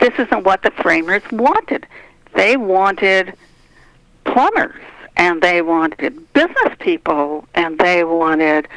this 0.00 0.12
isn't 0.18 0.44
what 0.44 0.62
the 0.62 0.70
framers 0.70 1.22
wanted. 1.32 1.86
They 2.34 2.56
wanted 2.56 3.34
plumbers 4.24 4.80
and 5.16 5.42
they 5.42 5.62
wanted 5.62 6.32
business 6.32 6.74
people 6.80 7.46
and 7.54 7.78
they 7.78 8.04
wanted 8.04 8.68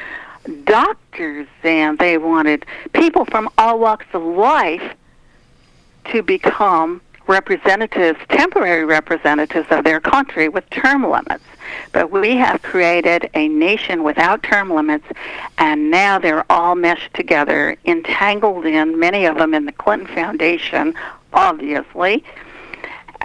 doctors 0.63 1.47
and 1.63 1.97
they 1.99 2.17
wanted 2.17 2.65
people 2.93 3.25
from 3.25 3.49
all 3.57 3.79
walks 3.79 4.05
of 4.13 4.21
life 4.21 4.93
to 6.05 6.21
become 6.21 7.01
representatives, 7.27 8.19
temporary 8.29 8.85
representatives 8.85 9.67
of 9.69 9.83
their 9.83 9.99
country 9.99 10.47
with 10.47 10.69
term 10.69 11.03
limits. 11.03 11.43
But 11.91 12.11
we 12.11 12.37
have 12.37 12.61
created 12.61 13.29
a 13.33 13.49
nation 13.49 14.03
without 14.03 14.41
term 14.43 14.73
limits, 14.73 15.05
and 15.57 15.91
now 15.91 16.17
they're 16.17 16.49
all 16.49 16.75
meshed 16.75 17.13
together, 17.13 17.75
entangled 17.85 18.65
in, 18.65 18.97
many 18.97 19.25
of 19.25 19.37
them 19.37 19.53
in 19.53 19.65
the 19.65 19.73
Clinton 19.73 20.07
Foundation, 20.07 20.93
obviously. 21.33 22.23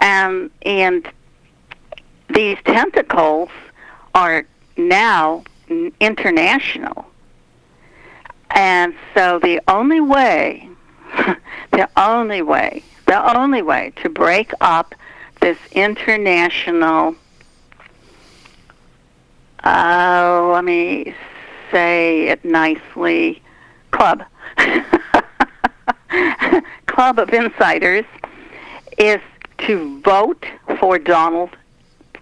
Um, 0.01 0.51
and 0.65 1.07
these 2.33 2.57
tentacles 2.65 3.49
are 4.15 4.45
now 4.75 5.43
international. 5.99 7.05
And 8.51 8.93
so 9.13 9.39
the 9.39 9.61
only 9.67 10.01
way, 10.01 10.69
the 11.71 11.89
only 11.97 12.41
way, 12.41 12.83
the 13.05 13.37
only 13.37 13.61
way 13.61 13.93
to 13.97 14.09
break 14.09 14.51
up 14.61 14.95
this 15.41 15.57
international, 15.73 17.15
uh, 19.63 20.49
let 20.53 20.63
me 20.63 21.13
say 21.71 22.27
it 22.27 22.43
nicely, 22.45 23.41
club, 23.91 24.23
club 26.85 27.19
of 27.19 27.29
insiders, 27.29 28.05
is 28.97 29.19
to 29.59 30.01
vote 30.01 30.45
for 30.79 30.99
Donald 30.99 31.55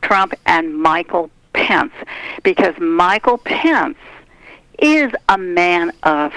Trump 0.02 0.34
and 0.46 0.76
Michael 0.76 1.30
Pence 1.54 1.94
because 2.44 2.78
Michael 2.80 3.38
Pence 3.38 3.98
is 4.80 5.12
a 5.30 5.38
man 5.38 5.92
of 6.04 6.34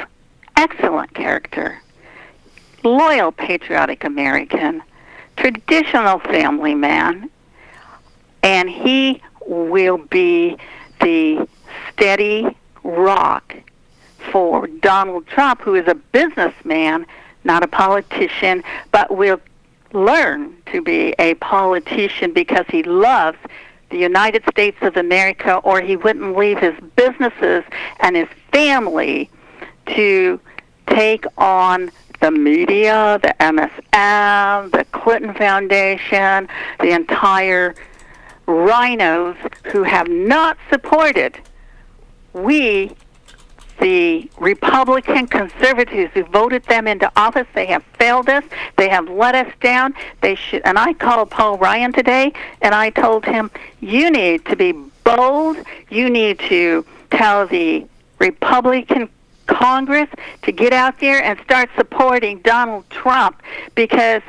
excellent 0.56 1.14
character, 1.14 1.80
loyal, 2.82 3.32
patriotic 3.32 4.04
American, 4.04 4.82
traditional 5.36 6.18
family 6.18 6.74
man, 6.74 7.30
and 8.42 8.68
he 8.68 9.22
will 9.46 9.98
be 9.98 10.56
the 11.00 11.46
steady 11.92 12.56
rock 12.82 13.56
for 14.30 14.66
Donald 14.66 15.26
Trump, 15.26 15.60
who 15.62 15.74
is 15.74 15.88
a 15.88 15.94
businessman, 15.94 17.06
not 17.44 17.62
a 17.62 17.68
politician, 17.68 18.62
but 18.90 19.14
will 19.16 19.40
learn 19.94 20.56
to 20.72 20.82
be 20.82 21.14
a 21.18 21.34
politician 21.34 22.32
because 22.32 22.66
he 22.68 22.82
loves 22.82 23.38
the 23.90 23.98
United 23.98 24.42
States 24.50 24.76
of 24.82 24.96
America, 24.96 25.56
or 25.58 25.80
he 25.80 25.96
wouldn't 25.96 26.36
leave 26.36 26.58
his 26.58 26.74
businesses 26.96 27.64
and 28.00 28.16
his 28.16 28.28
family 28.52 29.30
to 29.86 30.40
take 30.88 31.24
on 31.38 31.90
the 32.20 32.30
media, 32.30 33.20
the 33.22 33.34
MSM, 33.40 34.70
the 34.72 34.84
Clinton 34.92 35.34
Foundation, 35.34 36.48
the 36.80 36.90
entire 36.90 37.74
rhinos 38.46 39.36
who 39.72 39.82
have 39.82 40.08
not 40.08 40.56
supported 40.70 41.38
we 42.34 42.90
the 43.80 44.30
Republican 44.38 45.26
conservatives 45.26 46.12
who 46.14 46.24
voted 46.24 46.64
them 46.64 46.86
into 46.86 47.10
office. 47.16 47.46
They 47.54 47.66
have 47.66 47.82
failed 47.98 48.28
us. 48.28 48.44
They 48.76 48.88
have 48.88 49.08
let 49.08 49.34
us 49.34 49.52
down. 49.60 49.94
They 50.20 50.34
should. 50.34 50.62
And 50.64 50.78
I 50.78 50.94
called 50.94 51.30
Paul 51.30 51.58
Ryan 51.58 51.92
today, 51.92 52.32
and 52.62 52.74
I 52.74 52.90
told 52.90 53.24
him, 53.24 53.50
"You 53.80 54.10
need 54.10 54.44
to 54.46 54.56
be 54.56 54.72
bold. 55.04 55.58
You 55.90 56.10
need 56.10 56.38
to 56.40 56.84
tell 57.10 57.46
the 57.46 57.86
Republican 58.18 59.08
Congress 59.46 60.08
to 60.42 60.52
get 60.52 60.72
out 60.72 60.98
there 61.00 61.22
and 61.22 61.38
start 61.40 61.68
supporting 61.76 62.38
Donald 62.40 62.88
Trump 62.90 63.42
because 63.74 64.22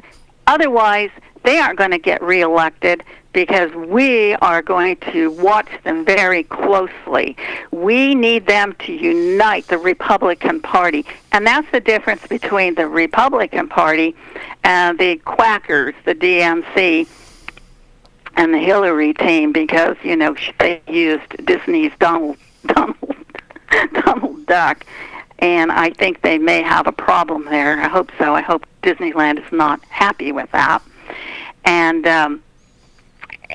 otherwise 0.47 1.09
they 1.43 1.57
aren't 1.57 1.77
going 1.77 1.91
to 1.91 1.97
get 1.97 2.21
reelected 2.21 3.03
because 3.35 3.69
we 3.73 4.33
are 4.35 4.61
going 4.61 4.95
to 5.11 5.29
watch 5.29 5.67
them 5.83 6.05
very 6.05 6.43
closely. 6.43 7.35
We 7.69 8.15
need 8.15 8.47
them 8.47 8.73
to 8.79 8.93
unite 8.93 9.67
the 9.67 9.77
Republican 9.77 10.61
Party. 10.61 11.05
And 11.33 11.45
that's 11.45 11.69
the 11.71 11.81
difference 11.81 12.25
between 12.25 12.75
the 12.75 12.87
Republican 12.87 13.67
Party 13.67 14.15
and 14.63 14.97
the 14.97 15.17
quackers, 15.17 15.93
the 16.05 16.15
DNC, 16.15 17.09
and 18.37 18.53
the 18.53 18.57
Hillary 18.57 19.13
team 19.13 19.51
because, 19.51 19.97
you 20.01 20.15
know, 20.15 20.33
they 20.59 20.81
used 20.87 21.45
Disney's 21.45 21.91
Donald 21.99 22.37
Donald 22.65 22.95
Donald 23.93 24.45
Duck. 24.45 24.85
And 25.39 25.73
I 25.73 25.89
think 25.89 26.21
they 26.21 26.37
may 26.37 26.61
have 26.61 26.87
a 26.87 26.93
problem 26.93 27.43
there. 27.45 27.81
I 27.81 27.89
hope 27.89 28.11
so. 28.17 28.33
I 28.33 28.41
hope 28.41 28.65
Disneyland 28.81 29.45
is 29.45 29.51
not 29.51 29.83
happy 29.89 30.31
with 30.31 30.49
that. 30.51 30.81
And 31.65 32.07
um, 32.07 32.43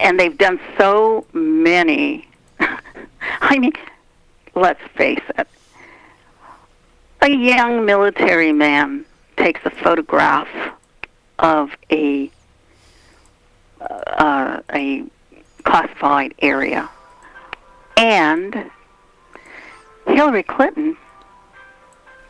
and 0.01 0.19
they've 0.19 0.37
done 0.37 0.59
so 0.79 1.27
many. 1.33 2.27
I 3.41 3.59
mean, 3.59 3.73
let's 4.55 4.81
face 4.97 5.23
it. 5.39 5.47
A 7.23 7.31
young 7.31 7.85
military 7.85 8.53
man 8.53 9.05
takes 9.37 9.61
a 9.65 9.71
photograph 9.71 10.49
of 11.39 11.71
a 11.91 12.31
uh, 13.81 14.61
a 14.73 15.05
classified 15.65 16.35
area, 16.41 16.89
and 17.97 18.71
Hillary 20.07 20.43
Clinton 20.43 20.97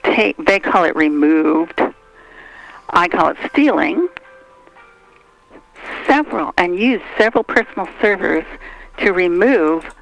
take 0.02 0.36
they 0.44 0.58
call 0.58 0.84
it 0.84 0.96
removed. 0.96 1.80
I 2.90 3.06
call 3.06 3.28
it 3.28 3.36
stealing 3.50 4.08
several 6.10 6.52
and 6.56 6.76
used 6.76 7.04
several 7.16 7.44
personal 7.44 7.88
servers 8.00 8.44
to 8.98 9.12
remove 9.12 9.94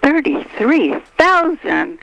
33,000 0.00 1.98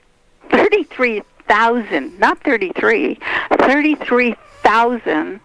33,000 0.51 2.19
not 2.19 2.39
33 2.43 3.17
33,000 3.57 5.39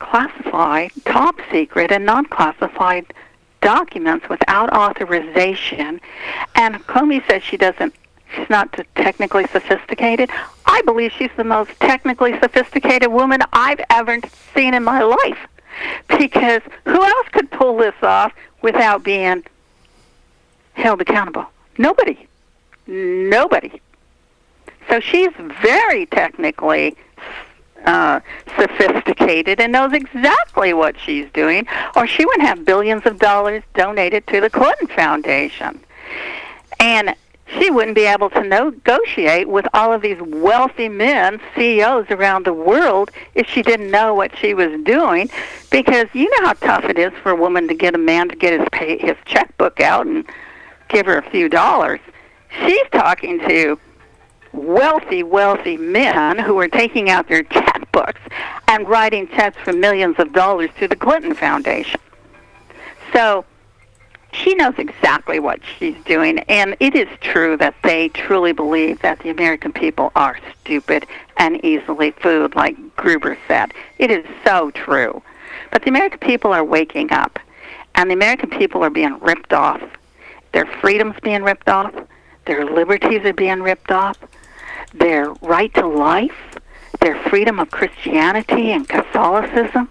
classified 0.00 0.90
top 1.04 1.36
secret 1.52 1.92
and 1.92 2.04
non-classified 2.04 3.06
documents 3.60 4.28
without 4.28 4.72
authorization. 4.72 6.00
And 6.54 6.76
Comey 6.86 7.26
says 7.28 7.42
she 7.42 7.56
doesn't 7.56 7.94
she's 8.34 8.50
not 8.50 8.72
technically 8.96 9.46
sophisticated. 9.46 10.30
I 10.66 10.82
believe 10.82 11.12
she's 11.12 11.30
the 11.36 11.44
most 11.44 11.70
technically 11.80 12.38
sophisticated 12.40 13.12
woman 13.12 13.40
I've 13.52 13.80
ever 13.90 14.18
seen 14.54 14.74
in 14.74 14.82
my 14.82 15.02
life 15.02 15.38
because 16.08 16.62
who 16.84 17.02
else 17.02 17.28
could 17.32 17.50
pull 17.50 17.76
this 17.76 17.94
off 18.02 18.32
without 18.62 19.02
being 19.02 19.44
held 20.74 21.00
accountable? 21.00 21.46
Nobody. 21.76 22.26
Nobody. 22.86 23.80
So 24.88 25.00
she's 25.00 25.32
very 25.62 26.06
technically 26.06 26.96
uh, 27.84 28.20
sophisticated 28.56 29.60
and 29.60 29.72
knows 29.72 29.92
exactly 29.92 30.72
what 30.72 30.98
she's 30.98 31.30
doing, 31.32 31.66
or 31.94 32.06
she 32.06 32.24
wouldn't 32.24 32.46
have 32.48 32.64
billions 32.64 33.06
of 33.06 33.18
dollars 33.18 33.62
donated 33.74 34.26
to 34.28 34.40
the 34.40 34.50
Clinton 34.50 34.88
Foundation. 34.88 35.80
And 36.80 37.14
she 37.56 37.70
wouldn't 37.70 37.94
be 37.94 38.04
able 38.04 38.30
to 38.30 38.42
negotiate 38.42 39.48
with 39.48 39.66
all 39.72 39.92
of 39.92 40.02
these 40.02 40.20
wealthy 40.20 40.88
men, 40.88 41.40
CEOs 41.54 42.06
around 42.10 42.44
the 42.44 42.52
world, 42.52 43.10
if 43.34 43.48
she 43.48 43.62
didn't 43.62 43.90
know 43.90 44.14
what 44.14 44.36
she 44.36 44.54
was 44.54 44.78
doing. 44.84 45.30
Because 45.70 46.08
you 46.12 46.28
know 46.30 46.46
how 46.46 46.52
tough 46.54 46.84
it 46.84 46.98
is 46.98 47.12
for 47.22 47.30
a 47.30 47.36
woman 47.36 47.66
to 47.68 47.74
get 47.74 47.94
a 47.94 47.98
man 47.98 48.28
to 48.28 48.36
get 48.36 48.58
his 48.58 48.68
pay, 48.70 48.98
his 48.98 49.16
checkbook 49.24 49.80
out 49.80 50.06
and 50.06 50.24
give 50.88 51.06
her 51.06 51.18
a 51.18 51.30
few 51.30 51.48
dollars. 51.48 52.00
She's 52.64 52.86
talking 52.92 53.38
to 53.40 53.78
wealthy, 54.52 55.22
wealthy 55.22 55.76
men 55.76 56.38
who 56.38 56.58
are 56.58 56.68
taking 56.68 57.10
out 57.10 57.28
their 57.28 57.44
checkbooks 57.44 58.20
and 58.66 58.88
writing 58.88 59.28
checks 59.28 59.56
for 59.62 59.72
millions 59.72 60.16
of 60.18 60.32
dollars 60.32 60.70
to 60.78 60.88
the 60.88 60.96
Clinton 60.96 61.34
Foundation. 61.34 62.00
So 63.12 63.44
she 64.32 64.54
knows 64.54 64.74
exactly 64.78 65.38
what 65.38 65.60
she's 65.78 65.96
doing, 66.04 66.38
and 66.40 66.76
it 66.80 66.94
is 66.94 67.08
true 67.20 67.56
that 67.56 67.74
they 67.82 68.08
truly 68.10 68.52
believe 68.52 69.00
that 69.00 69.18
the 69.20 69.30
American 69.30 69.72
people 69.72 70.12
are 70.14 70.38
stupid 70.60 71.06
and 71.38 71.64
easily 71.64 72.10
fooled, 72.10 72.54
like 72.54 72.76
Gruber 72.96 73.38
said. 73.48 73.72
It 73.98 74.10
is 74.10 74.24
so 74.44 74.70
true. 74.72 75.22
But 75.70 75.82
the 75.82 75.90
American 75.90 76.18
people 76.18 76.52
are 76.52 76.64
waking 76.64 77.12
up, 77.12 77.38
and 77.94 78.10
the 78.10 78.14
American 78.14 78.50
people 78.50 78.84
are 78.84 78.90
being 78.90 79.18
ripped 79.20 79.52
off. 79.52 79.82
Their 80.52 80.66
freedoms 80.66 81.16
being 81.22 81.42
ripped 81.42 81.68
off. 81.68 81.94
Their 82.44 82.64
liberties 82.64 83.24
are 83.24 83.32
being 83.32 83.62
ripped 83.62 83.90
off. 83.90 84.18
Their 84.94 85.30
right 85.42 85.72
to 85.74 85.86
life, 85.86 86.58
their 87.00 87.20
freedom 87.24 87.58
of 87.58 87.70
Christianity 87.70 88.72
and 88.72 88.88
Catholicism, 88.88 89.88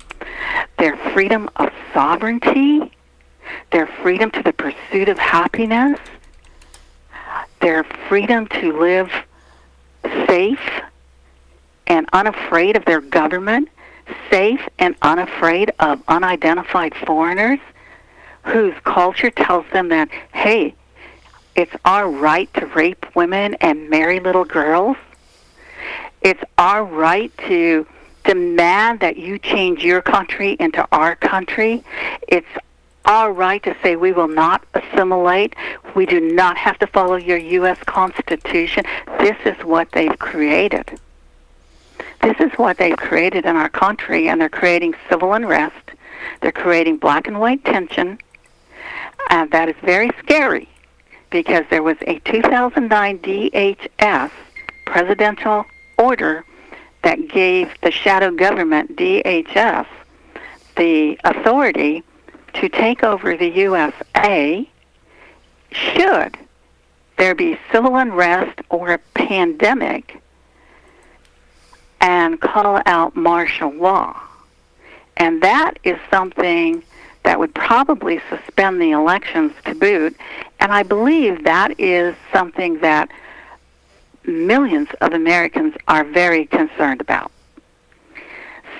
their 0.77 0.97
freedom 1.13 1.49
of 1.57 1.71
sovereignty 1.93 2.91
their 3.71 3.87
freedom 3.87 4.31
to 4.31 4.43
the 4.43 4.53
pursuit 4.53 5.09
of 5.09 5.17
happiness, 5.17 5.99
their 7.61 7.83
freedom 8.07 8.47
to 8.47 8.79
live 8.79 9.11
safe 10.27 10.81
and 11.87 12.07
unafraid 12.13 12.75
of 12.75 12.85
their 12.85 13.01
government, 13.01 13.69
safe 14.29 14.61
and 14.79 14.95
unafraid 15.01 15.71
of 15.79 16.01
unidentified 16.07 16.93
foreigners 16.95 17.59
whose 18.43 18.73
culture 18.83 19.29
tells 19.29 19.65
them 19.73 19.89
that, 19.89 20.09
hey, 20.33 20.73
it's 21.55 21.75
our 21.83 22.09
right 22.09 22.53
to 22.53 22.65
rape 22.67 23.05
women 23.15 23.55
and 23.55 23.89
marry 23.89 24.19
little 24.19 24.45
girls. 24.45 24.95
It's 26.21 26.43
our 26.57 26.83
right 26.83 27.35
to 27.47 27.85
demand 28.23 28.99
that 28.99 29.17
you 29.17 29.39
change 29.39 29.83
your 29.83 30.01
country 30.01 30.55
into 30.59 30.87
our 30.91 31.15
country. 31.15 31.83
It's 32.27 32.47
our 33.07 33.31
right 33.31 33.63
to 33.63 33.75
say 33.81 33.95
we 33.95 34.11
will 34.11 34.27
not 34.27 34.63
assimilate. 34.73 35.55
We 35.95 36.05
do 36.05 36.19
not 36.19 36.57
have 36.57 36.77
to 36.79 36.87
follow 36.87 37.15
your 37.15 37.37
U.S. 37.37 37.79
Constitution. 37.85 38.83
This 39.19 39.37
is 39.45 39.55
what 39.63 39.91
they've 39.93 40.19
created. 40.19 40.99
This 42.21 42.35
is 42.39 42.51
what 42.57 42.77
they've 42.77 42.97
created 42.97 43.45
in 43.45 43.55
our 43.55 43.69
country, 43.69 44.27
and 44.27 44.39
they're 44.39 44.49
creating 44.49 44.93
civil 45.09 45.33
unrest. 45.33 45.75
They're 46.41 46.51
creating 46.51 46.97
black 46.97 47.27
and 47.27 47.39
white 47.39 47.63
tension, 47.63 48.19
and 49.29 49.49
that 49.51 49.69
is 49.69 49.75
very 49.81 50.09
scary 50.19 50.67
because 51.29 51.63
there 51.69 51.83
was 51.83 51.97
a 52.05 52.19
2009 52.19 53.19
DHS 53.19 54.31
presidential 54.85 55.65
order 55.97 56.43
that 57.03 57.27
gave 57.29 57.69
the 57.81 57.91
shadow 57.91 58.31
government, 58.31 58.95
DHS, 58.97 59.87
the 60.75 61.19
authority 61.23 62.03
to 62.59 62.69
take 62.69 63.03
over 63.03 63.37
the 63.37 63.49
USA 63.49 64.67
should 65.71 66.37
there 67.17 67.35
be 67.35 67.57
civil 67.71 67.95
unrest 67.95 68.59
or 68.69 68.93
a 68.93 68.97
pandemic 69.15 70.21
and 71.99 72.39
call 72.39 72.81
out 72.85 73.15
martial 73.15 73.71
law. 73.71 74.21
And 75.17 75.41
that 75.41 75.79
is 75.83 75.97
something 76.11 76.83
that 77.23 77.39
would 77.39 77.53
probably 77.53 78.21
suspend 78.29 78.81
the 78.81 78.91
elections 78.91 79.51
to 79.65 79.75
boot. 79.75 80.15
And 80.59 80.71
I 80.71 80.83
believe 80.83 81.43
that 81.43 81.79
is 81.79 82.15
something 82.31 82.79
that 82.79 83.09
millions 84.23 84.89
of 85.01 85.13
Americans 85.13 85.73
are 85.87 86.03
very 86.03 86.45
concerned 86.45 87.01
about. 87.01 87.31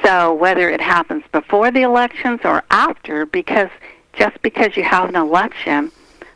So 0.07 0.33
whether 0.33 0.69
it 0.69 0.79
happens 0.79 1.25
before 1.33 1.69
the 1.69 1.81
elections 1.81 2.39
or 2.45 2.63
after, 2.71 3.25
because 3.25 3.67
just 4.13 4.41
because 4.41 4.77
you 4.77 4.83
have 4.83 5.09
an 5.09 5.17
election, 5.17 5.91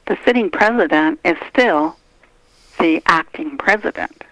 the 0.07 0.17
sitting 0.25 0.49
president 0.49 1.21
is 1.23 1.37
still 1.49 1.95
the 2.79 3.01
acting 3.05 3.57
president. 3.57 4.25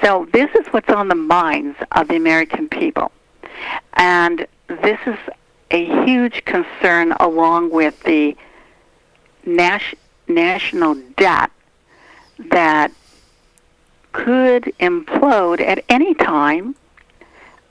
So 0.00 0.28
this 0.32 0.48
is 0.54 0.64
what's 0.68 0.90
on 0.90 1.08
the 1.08 1.16
minds 1.16 1.76
of 1.90 2.06
the 2.06 2.14
American 2.14 2.68
people. 2.68 3.10
And 3.94 4.46
this 4.68 5.00
is 5.06 5.18
a 5.72 5.84
huge 6.04 6.44
concern 6.44 7.14
along 7.18 7.70
with 7.70 8.00
the 8.04 8.36
nas- 9.44 9.96
national 10.28 10.94
debt 11.16 11.50
that 12.38 12.92
could 14.12 14.72
implode 14.78 15.60
at 15.60 15.84
any 15.88 16.14
time 16.14 16.76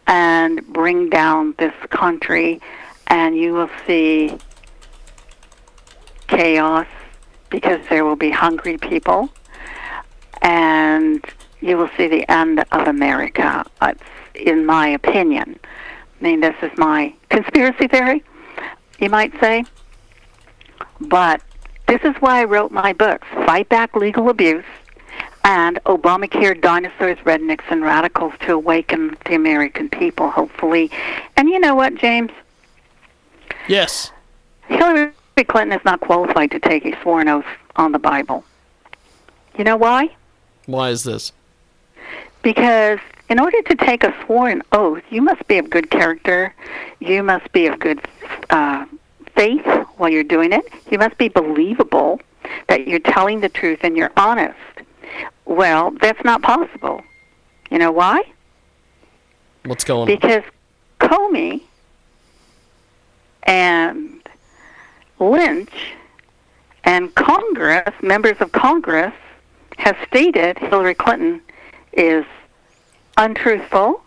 and 0.08 0.66
bring 0.68 1.10
down 1.10 1.56
this 1.58 1.74
country, 1.90 2.62
and 3.08 3.36
you 3.36 3.54
will 3.54 3.70
see 3.86 4.38
chaos 6.28 6.88
because 7.50 7.80
there 7.90 8.04
will 8.06 8.16
be 8.16 8.32
hungry 8.32 8.78
people, 8.78 9.30
and 10.42 11.26
you 11.62 11.78
will 11.78 11.90
see 11.98 12.08
the 12.08 12.30
end 12.30 12.64
of 12.72 12.88
America, 12.88 13.66
in 14.34 14.66
my 14.66 14.90
opinion. 14.90 15.60
I 16.20 16.24
mean, 16.24 16.40
this 16.40 16.56
is 16.62 16.72
my 16.78 17.14
conspiracy 17.30 17.88
theory, 17.88 18.24
you 19.00 19.10
might 19.10 19.34
say. 19.40 19.64
But 21.00 21.42
this 21.88 22.02
is 22.04 22.16
why 22.20 22.42
I 22.42 22.44
wrote 22.46 22.72
my 22.72 22.94
books 22.94 23.28
Fight 23.46 23.70
Back 23.70 23.96
Legal 23.96 24.30
Abuse 24.30 24.66
and 25.46 25.82
Obamacare 25.84 26.60
Dinosaurs, 26.60 27.20
Rednecks, 27.20 27.64
and 27.70 27.84
Radicals 27.84 28.34
to 28.42 28.54
awaken 28.54 29.16
the 29.26 29.36
American 29.36 29.90
people, 29.90 30.32
hopefully. 30.32 30.90
And 31.38 31.48
you 31.48 31.60
know 31.60 31.76
what, 31.76 31.94
James? 31.96 32.32
Yes. 33.68 34.12
Hillary 34.68 35.14
Clinton 35.48 35.78
is 35.78 35.86
not 35.86 36.02
qualified 36.02 36.50
to 36.50 36.60
take 36.60 36.84
a 36.86 37.00
sworn 37.02 37.28
oath 37.28 37.46
on 37.76 37.92
the 37.92 38.00
Bible. 38.00 38.44
You 39.56 39.64
know 39.64 39.78
why? 39.78 40.10
Why 40.66 40.90
is 40.90 41.04
this? 41.04 41.32
Because 42.42 43.00
in 43.30 43.40
order 43.40 43.62
to 43.62 43.76
take 43.76 44.04
a 44.04 44.16
sworn 44.26 44.64
oath, 44.72 45.04
you 45.12 45.22
must 45.22 45.48
be 45.48 45.60
of 45.60 45.70
good 45.70 45.92
character. 45.92 46.56
You 47.00 47.22
must 47.22 47.52
be 47.52 47.68
of 47.68 47.78
good 47.78 48.00
uh, 48.50 48.88
faith 49.36 49.66
while 49.98 50.10
you're 50.10 50.24
doing 50.24 50.54
it. 50.54 50.66
You 50.90 50.98
must 50.98 51.20
be 51.20 51.30
believable 51.30 52.20
that 52.68 52.88
you're 52.88 53.00
telling 53.00 53.42
the 53.42 53.50
truth 53.50 53.82
and 53.84 53.96
you're 53.96 54.12
honest. 54.18 54.58
Well, 55.46 55.92
that's 55.92 56.24
not 56.24 56.42
possible. 56.42 57.04
You 57.70 57.80
know 57.80 57.92
why? 57.92 58.24
What's 59.66 59.84
going 59.84 60.02
on? 60.02 60.08
Because 60.08 60.44
Comey 61.00 61.62
and 63.44 64.28
Lynch 65.20 65.94
and 66.84 67.14
Congress, 67.16 67.94
members 68.02 68.38
of 68.40 68.52
Congress, 68.52 69.14
have 69.78 69.98
stated 70.08 70.58
Hillary 70.58 70.94
Clinton 70.94 71.42
is 71.94 72.26
untruthful, 73.18 74.02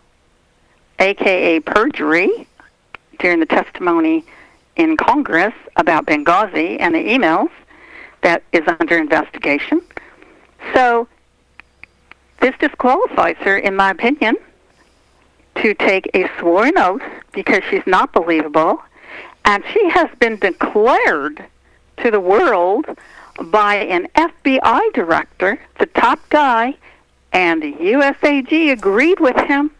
aka 0.99 1.59
perjury, 1.59 2.47
during 3.19 3.39
the 3.39 3.45
testimony 3.45 4.23
in 4.75 4.95
Congress 4.97 5.53
about 5.75 6.05
Benghazi 6.05 6.77
and 6.79 6.95
the 6.95 6.99
emails 6.99 7.49
that 8.21 8.43
is 8.53 8.63
under 8.79 8.97
investigation. 8.97 9.81
So 10.73 11.07
this 12.39 12.55
disqualifies 12.59 13.37
her, 13.37 13.57
in 13.57 13.75
my 13.75 13.91
opinion, 13.91 14.37
to 15.55 15.73
take 15.73 16.09
a 16.13 16.29
sworn 16.39 16.77
oath 16.77 17.01
because 17.31 17.61
she's 17.69 17.85
not 17.85 18.13
believable, 18.13 18.81
and 19.45 19.63
she 19.73 19.89
has 19.89 20.09
been 20.19 20.37
declared 20.37 21.43
to 21.97 22.11
the 22.11 22.19
world 22.19 22.85
by 23.41 23.75
an 23.75 24.07
FBI 24.15 24.93
director, 24.93 25.59
the 25.79 25.85
top 25.87 26.19
guy, 26.29 26.75
and 27.31 27.61
the 27.61 27.73
USAG 27.73 28.71
agreed 28.71 29.19
with 29.19 29.37
him. 29.37 29.71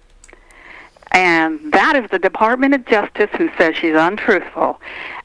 And 1.12 1.74
that 1.74 1.96
is 1.96 2.10
the 2.12 2.20
Department 2.20 2.76
of 2.76 2.86
Justice 2.86 3.30
who 3.38 3.50
says 3.58 3.76
she's 3.76 3.96
untruthful. 3.96 4.80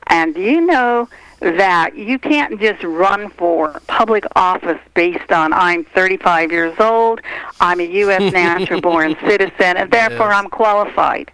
And 0.07 0.37
you 0.37 0.61
know 0.61 1.09
that 1.53 1.97
you 1.97 2.19
can't 2.19 2.59
just 2.61 2.83
run 2.83 3.29
for 3.31 3.81
public 3.87 4.25
office 4.37 4.81
based 4.95 5.31
on 5.31 5.53
I'm 5.53 5.85
35 5.85 6.51
years 6.51 6.79
old, 6.81 7.21
I'm 7.61 7.81
a 7.81 7.85
U.S. 7.85 8.33
natural 8.33 8.81
born 8.81 9.17
citizen, 9.27 9.77
and 9.77 9.91
therefore 9.91 10.29
Yes. 10.31 10.37
I'm 10.45 10.49
qualified. 10.51 11.31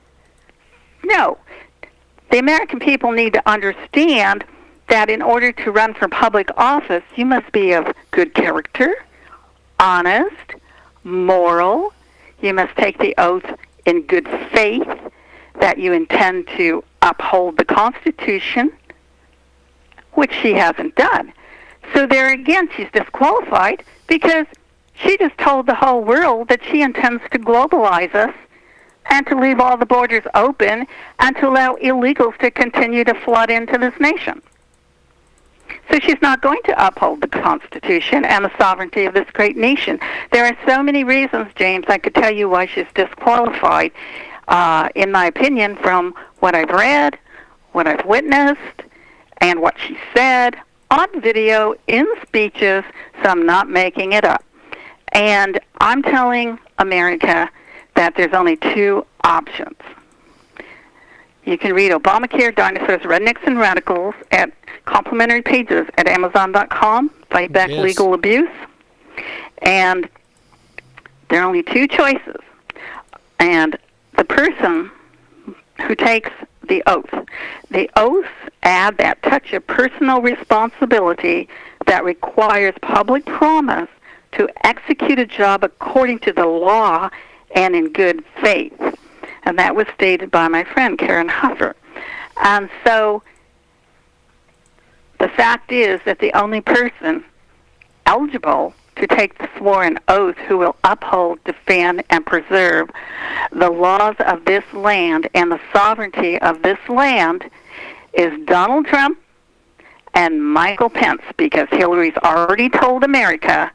No. 1.05 1.39
The 2.31 2.39
American 2.39 2.79
people 2.79 3.13
need 3.13 3.33
to 3.35 3.49
understand 3.49 4.45
that 4.89 5.09
in 5.09 5.23
order 5.23 5.53
to 5.53 5.71
run 5.71 5.95
for 5.95 6.09
public 6.09 6.49
office, 6.57 7.05
you 7.17 7.25
must 7.25 7.51
be 7.53 7.73
of 7.73 7.93
good 8.11 8.35
character, 8.35 8.95
honest, 9.79 10.55
moral. 11.05 11.93
You 12.41 12.55
must 12.55 12.77
take 12.77 12.99
the 12.99 13.15
oath 13.19 13.45
in 13.87 14.03
good 14.03 14.29
faith 14.53 14.89
that 15.61 15.79
you 15.79 15.93
intend 15.93 16.49
to 16.57 16.83
uphold 17.03 17.57
the 17.57 17.65
Constitution, 17.65 18.73
which 20.15 20.33
she 20.33 20.55
hasn't 20.55 20.95
done. 20.97 21.33
So 21.95 22.07
there 22.07 22.33
again, 22.33 22.69
she's 22.77 22.91
disqualified 22.93 23.83
because 24.07 24.47
she 24.95 25.17
just 25.17 25.37
told 25.39 25.67
the 25.67 25.75
whole 25.75 26.03
world 26.03 26.49
that 26.49 26.63
she 26.65 26.83
intends 26.83 27.23
to 27.33 27.39
globalize 27.39 28.15
us 28.15 28.35
and 29.11 29.27
to 29.27 29.39
leave 29.39 29.59
all 29.61 29.77
the 29.77 29.87
borders 29.87 30.25
open 30.35 30.87
and 31.19 31.37
to 31.37 31.49
allow 31.49 31.75
illegals 31.77 32.37
to 32.39 32.51
continue 32.51 33.05
to 33.05 33.15
flood 33.15 33.51
into 33.51 33.79
this 33.79 33.99
nation. 33.99 34.43
So 35.91 35.99
she's 36.01 36.21
not 36.23 36.41
going 36.41 36.61
to 36.67 36.87
uphold 36.87 37.21
the 37.21 37.29
Constitution 37.29 38.25
and 38.25 38.45
the 38.45 38.53
sovereignty 38.59 39.07
of 39.07 39.15
this 39.15 39.29
great 39.33 39.57
nation. 39.57 39.99
There 40.31 40.45
are 40.45 40.57
so 40.67 40.83
many 40.83 41.03
reasons, 41.03 41.49
James. 41.57 41.87
I 41.89 41.99
could 41.99 42.15
tell 42.15 42.31
you 42.31 42.49
why 42.49 42.67
she's 42.67 42.87
disqualified, 42.95 43.91
uh, 44.49 44.89
in 44.95 45.11
my 45.11 45.27
opinion, 45.27 45.77
from 45.77 46.15
what 46.39 46.55
I've 46.55 46.71
read, 46.71 47.19
what 47.73 47.87
I've 47.87 48.05
witnessed, 48.07 48.83
and 49.41 49.61
what 49.61 49.77
she 49.79 49.99
said 50.15 50.57
on 50.91 51.21
video, 51.21 51.75
in 51.87 52.07
speeches, 52.23 52.85
so 53.23 53.29
I'm 53.29 53.47
not 53.47 53.69
making 53.69 54.13
it 54.13 54.25
up. 54.25 54.45
And 55.13 55.61
I'm 55.81 56.03
telling 56.03 56.59
America 56.79 57.49
that 57.95 58.15
there's 58.17 58.33
only 58.33 58.57
two 58.57 59.07
options. 59.25 59.77
You 61.45 61.59
can 61.59 61.73
read 61.73 61.93
Obamacare, 61.93 62.55
Dinosaurs, 62.55 63.03
Rednecks, 63.03 63.45
and 63.47 63.59
Radicals 63.59 64.15
at 64.31 64.53
complimentary 64.85 65.43
pages 65.43 65.87
at 65.97 66.07
Amazon.com, 66.07 67.09
Fight 67.31 67.53
Back 67.53 67.71
Yes. 67.71 67.83
Legal 67.83 68.15
Abuse. 68.15 68.51
And 69.63 70.09
there 71.29 71.41
are 71.41 71.47
only 71.47 71.63
two 71.63 71.87
choices. 71.87 72.41
And 73.39 73.79
the 74.17 74.25
person 74.25 74.91
who 75.87 75.95
takes 75.95 76.31
the 76.69 76.83
oath. 76.87 77.27
The 77.71 77.89
oaths 77.97 78.29
add 78.63 78.99
that 78.99 79.23
touch 79.23 79.53
of 79.53 79.67
personal 79.67 80.21
responsibility 80.21 81.49
that 81.87 82.05
requires 82.05 82.75
public 82.83 83.25
promise 83.27 83.89
to 84.33 84.49
execute 84.65 85.19
a 85.19 85.27
job 85.27 85.65
according 85.65 86.19
to 86.21 86.33
the 86.33 86.47
law 86.47 87.11
and 87.55 87.75
in 87.75 87.93
good 87.93 88.25
faith. 88.41 88.79
And 89.45 89.59
that 89.59 89.75
was 89.75 89.87
stated 89.95 90.31
by 90.31 90.49
my 90.49 90.65
friend 90.65 90.99
Karen 90.99 91.29
Huffer. 91.29 91.75
And 92.43 92.71
so 92.85 93.23
the 95.19 95.29
fact 95.29 95.73
is 95.73 96.01
that 96.05 96.19
the 96.19 96.33
only 96.33 96.61
person 96.61 97.25
eligible 98.07 98.75
to 98.97 99.07
take 99.07 99.39
the 99.39 99.49
sworn 99.57 99.99
oath 100.09 100.37
who 100.37 100.59
will 100.59 100.77
uphold, 100.85 101.43
defend, 101.45 102.03
and 102.11 102.25
preserve 102.25 102.91
the 103.51 103.71
laws 103.71 104.17
of 104.21 104.45
this 104.45 104.65
land 104.73 105.29
and 105.35 105.51
the 105.51 105.61
sovereignty 105.73 106.39
of 106.41 106.63
this 106.63 106.79
land 106.89 107.51
is 108.13 108.33
Donald 108.47 108.87
Trump 108.87 109.19
and 110.15 110.43
Michael 110.45 110.91
Pence 110.91 111.23
because 111.37 111.69
Hillary's 111.71 112.17
already 112.19 112.69
told 112.69 113.05
America 113.05 113.71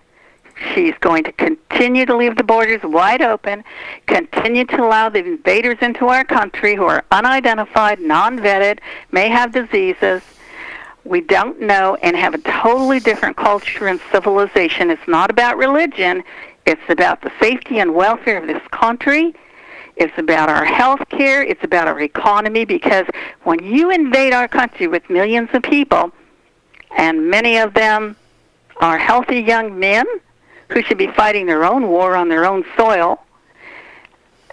she's 0.74 0.94
going 1.00 1.24
to 1.24 1.32
continue 1.34 2.06
to 2.06 2.16
leave 2.16 2.38
the 2.38 2.44
borders 2.44 2.82
wide 2.84 3.22
open, 3.22 3.64
continue 4.08 4.66
to 4.66 4.84
allow 4.84 5.10
the 5.10 5.20
invaders 5.20 5.78
into 5.82 6.08
our 6.08 6.24
country 6.24 6.76
who 6.76 6.86
are 6.86 7.04
unidentified, 7.12 8.00
non 8.00 8.40
vetted, 8.40 8.80
may 9.12 9.30
have 9.30 9.52
diseases 9.52 10.22
we 11.06 11.22
don't 11.22 11.62
know 11.62 11.96
and 12.02 12.16
have 12.16 12.34
a 12.34 12.40
totally 12.40 13.00
different 13.00 13.38
culture 13.38 13.88
and 13.88 14.02
civilization. 14.12 14.90
It's 14.90 15.08
not 15.08 15.30
about 15.30 15.56
religion, 15.58 16.24
it's 16.66 16.82
about 16.90 17.22
the 17.22 17.32
safety 17.40 17.80
and 17.80 17.94
welfare 17.94 18.38
of 18.38 18.48
this 18.48 18.62
country. 18.72 19.36
It's 19.96 20.18
about 20.18 20.50
our 20.50 20.66
health 20.66 21.08
care. 21.10 21.42
It's 21.42 21.64
about 21.64 21.88
our 21.88 22.02
economy 22.02 22.66
because 22.66 23.06
when 23.44 23.64
you 23.64 23.92
invade 23.92 24.34
our 24.34 24.48
country 24.48 24.88
with 24.88 25.10
millions 25.10 25.50
of 25.54 25.64
people, 25.64 26.12
and 26.98 27.30
many 27.30 27.58
of 27.58 27.74
them 27.74 28.16
are 28.78 28.98
healthy 28.98 29.40
young 29.40 29.80
men 29.80 30.06
who 30.70 30.82
should 30.82 30.98
be 30.98 31.08
fighting 31.08 31.46
their 31.46 31.64
own 31.64 31.88
war 31.88 32.16
on 32.16 32.28
their 32.28 32.46
own 32.46 32.66
soil, 32.76 33.22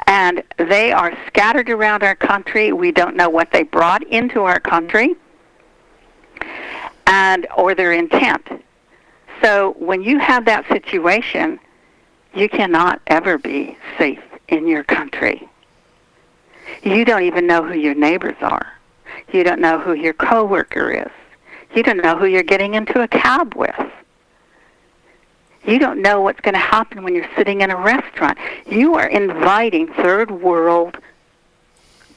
and 0.07 0.43
they 0.59 0.93
are 0.93 1.17
scattered 1.27 1.71
around 1.71 2.03
our 2.03 2.15
country. 2.15 2.73
We 2.73 2.93
don't 2.93 3.17
know 3.17 3.29
what 3.29 3.51
they 3.51 3.63
brought 3.63 4.03
into 4.05 4.43
our 4.43 4.61
country 4.61 5.15
and 7.07 7.47
or 7.57 7.75
their 7.75 7.93
intent. 7.93 8.47
So 9.43 9.75
when 9.79 10.03
you 10.03 10.19
have 10.19 10.45
that 10.45 10.69
situation, 10.69 11.59
you 12.35 12.49
cannot 12.49 13.01
ever 13.09 13.39
be 13.39 13.77
safe 13.99 14.21
in 14.53 14.69
your 14.69 14.85
country. 14.85 15.49
You 16.83 17.05
don't 17.05 17.23
even 17.23 17.47
know 17.47 17.65
who 17.65 17.75
your 17.75 17.95
neighbors 17.95 18.37
are. 18.41 18.73
You 19.33 19.43
don't 19.45 19.61
know 19.61 19.79
who 19.79 19.95
your 19.95 20.13
coworker 20.13 20.91
is. 20.91 21.11
You 21.75 21.83
don't 21.83 21.99
know 21.99 22.17
who 22.17 22.27
you're 22.27 22.43
getting 22.43 22.75
into 22.75 23.01
a 23.01 23.09
cab 23.09 23.55
with. 23.55 23.75
You 25.65 25.79
don't 25.79 26.03
know 26.03 26.21
what's 26.21 26.41
going 26.41 26.55
to 26.55 26.61
happen 26.61 27.03
when 27.03 27.15
you're 27.15 27.31
sitting 27.37 27.61
in 27.61 27.71
a 27.71 27.77
restaurant. 27.77 28.37
You 28.67 28.95
are 28.95 29.07
inviting 29.07 29.93
third 29.95 30.31
world 30.31 30.99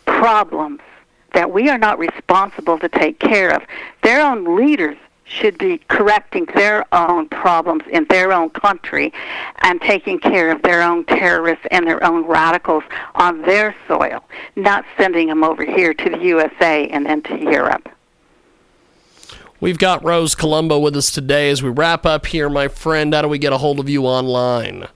problems 0.06 0.82
that 1.34 1.52
we 1.52 1.70
are 1.70 1.78
not 1.78 2.00
responsible 2.00 2.80
to 2.80 2.90
take 2.90 3.20
care 3.20 3.54
of. 3.54 3.64
Their 4.02 4.26
own 4.26 4.56
leaders 4.56 4.98
should 5.26 5.58
be 5.58 5.80
correcting 5.90 6.46
their 6.56 6.86
own 6.94 7.28
problems 7.28 7.84
in 7.92 8.06
their 8.06 8.32
own 8.32 8.50
country 8.52 9.12
and 9.64 9.82
taking 9.82 10.20
care 10.20 10.52
of 10.52 10.62
their 10.62 10.82
own 10.82 11.04
terrorists 11.06 11.66
and 11.72 11.86
their 11.86 12.04
own 12.04 12.26
radicals 12.26 12.84
on 13.16 13.42
their 13.42 13.76
soil, 13.88 14.24
not 14.56 14.86
sending 14.98 15.28
them 15.28 15.44
over 15.44 15.66
here 15.66 15.94
to 15.94 16.10
the 16.10 16.20
USA 16.20 16.88
and 16.88 17.06
then 17.06 17.22
to 17.24 17.38
Europe. 17.38 17.90
We've 19.60 19.80
got 19.80 20.04
Rose 20.04 20.36
Colombo 20.36 20.78
with 20.80 20.96
us 20.96 21.12
today 21.12 21.50
as 21.50 21.64
we 21.64 21.70
wrap 21.70 22.06
up 22.06 22.28
here, 22.28 22.50
my 22.50 22.68
friend. 22.68 23.14
How 23.14 23.24
do 23.24 23.28
we 23.28 23.40
get 23.40 23.52
a 23.52 23.58
hold 23.58 23.80
of 23.80 23.90
you 23.90 24.06
online? 24.06 24.88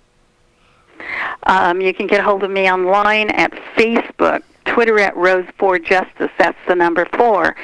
Um, 1.44 1.82
you 1.82 1.94
can 1.94 2.08
get 2.08 2.20
a 2.20 2.24
hold 2.24 2.44
of 2.44 2.52
me 2.52 2.70
online 2.70 3.30
at 3.32 3.52
Facebook, 3.76 4.44
Twitter 4.66 5.00
at 5.00 5.16
Rose 5.16 5.46
for 5.58 5.80
Justice. 5.80 6.30
That's 6.38 6.58
the 6.68 6.76
number 6.76 7.06
four. 7.14 7.56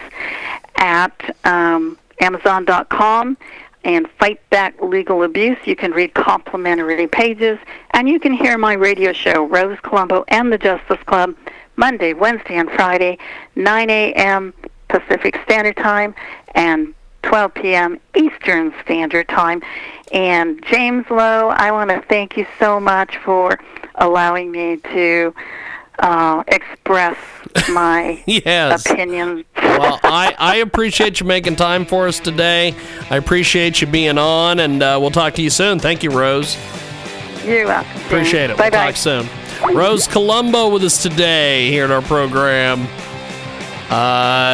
at 0.78 1.36
um, 1.44 2.00
Amazon.com 2.20 3.38
and 3.84 4.10
Fight 4.18 4.40
Back 4.50 4.82
Legal 4.82 5.22
Abuse. 5.22 5.60
You 5.66 5.76
can 5.76 5.92
read 5.92 6.16
complimentary 6.16 7.06
pages, 7.06 7.60
and 7.92 8.10
you 8.10 8.20
can 8.20 8.34
hear 8.34 8.58
my 8.58 8.74
radio 8.74 9.14
show, 9.14 9.46
Rose 9.46 9.78
Colombo 9.84 10.26
and 10.30 10.52
the 10.52 10.58
Justice 10.58 11.04
Club, 11.06 11.36
Monday, 11.76 12.14
Wednesday, 12.14 12.56
and 12.56 12.72
Friday, 12.72 13.20
9 13.56 13.90
a.m. 13.92 14.52
Pacific 14.88 15.40
Standard 15.44 15.78
Time 15.78 16.16
and 16.56 16.96
12 17.24 17.54
p.m. 17.54 18.00
Eastern 18.16 18.74
Standard 18.84 19.28
Time. 19.28 19.62
And 20.12 20.64
James 20.66 21.06
Lowe, 21.10 21.50
I 21.50 21.72
want 21.72 21.90
to 21.90 22.02
thank 22.08 22.38
you 22.38 22.46
so 22.60 22.80
much 22.80 23.18
for 23.18 23.60
allowing 23.96 24.52
me 24.52 24.78
to 24.78 25.34
uh, 26.00 26.44
express 26.48 27.18
my 27.70 28.22
yes. 28.26 28.86
opinions. 28.86 29.46
well, 29.56 30.00
I, 30.04 30.36
I 30.38 30.56
appreciate 30.58 31.20
you 31.20 31.26
making 31.26 31.56
time 31.56 31.86
for 31.86 32.08
us 32.08 32.20
today. 32.20 32.76
I 33.10 33.18
appreciate 33.18 33.82
you 33.82 33.88
being 33.88 34.18
on, 34.18 34.60
and 34.60 34.82
uh, 34.82 34.98
we'll 35.02 35.12
talk 35.12 35.34
to 35.36 35.42
you 35.42 35.50
soon. 35.50 35.80
Thank 35.80 36.04
you, 36.04 36.12
Rose. 36.12 36.58
You're 37.46 37.66
welcome. 37.66 37.92
James. 37.94 38.06
Appreciate 38.06 38.50
it. 38.50 38.58
Bye 38.58 38.64
we'll 38.64 38.72
bye. 38.72 38.92
talk 38.92 38.96
soon. 38.96 39.28
Rose 39.74 40.08
Colombo 40.08 40.70
with 40.72 40.84
us 40.84 41.02
today 41.02 41.70
here 41.70 41.86
at 41.86 41.92
our 41.92 42.02
program. 42.02 42.88
Uh, 43.90 44.52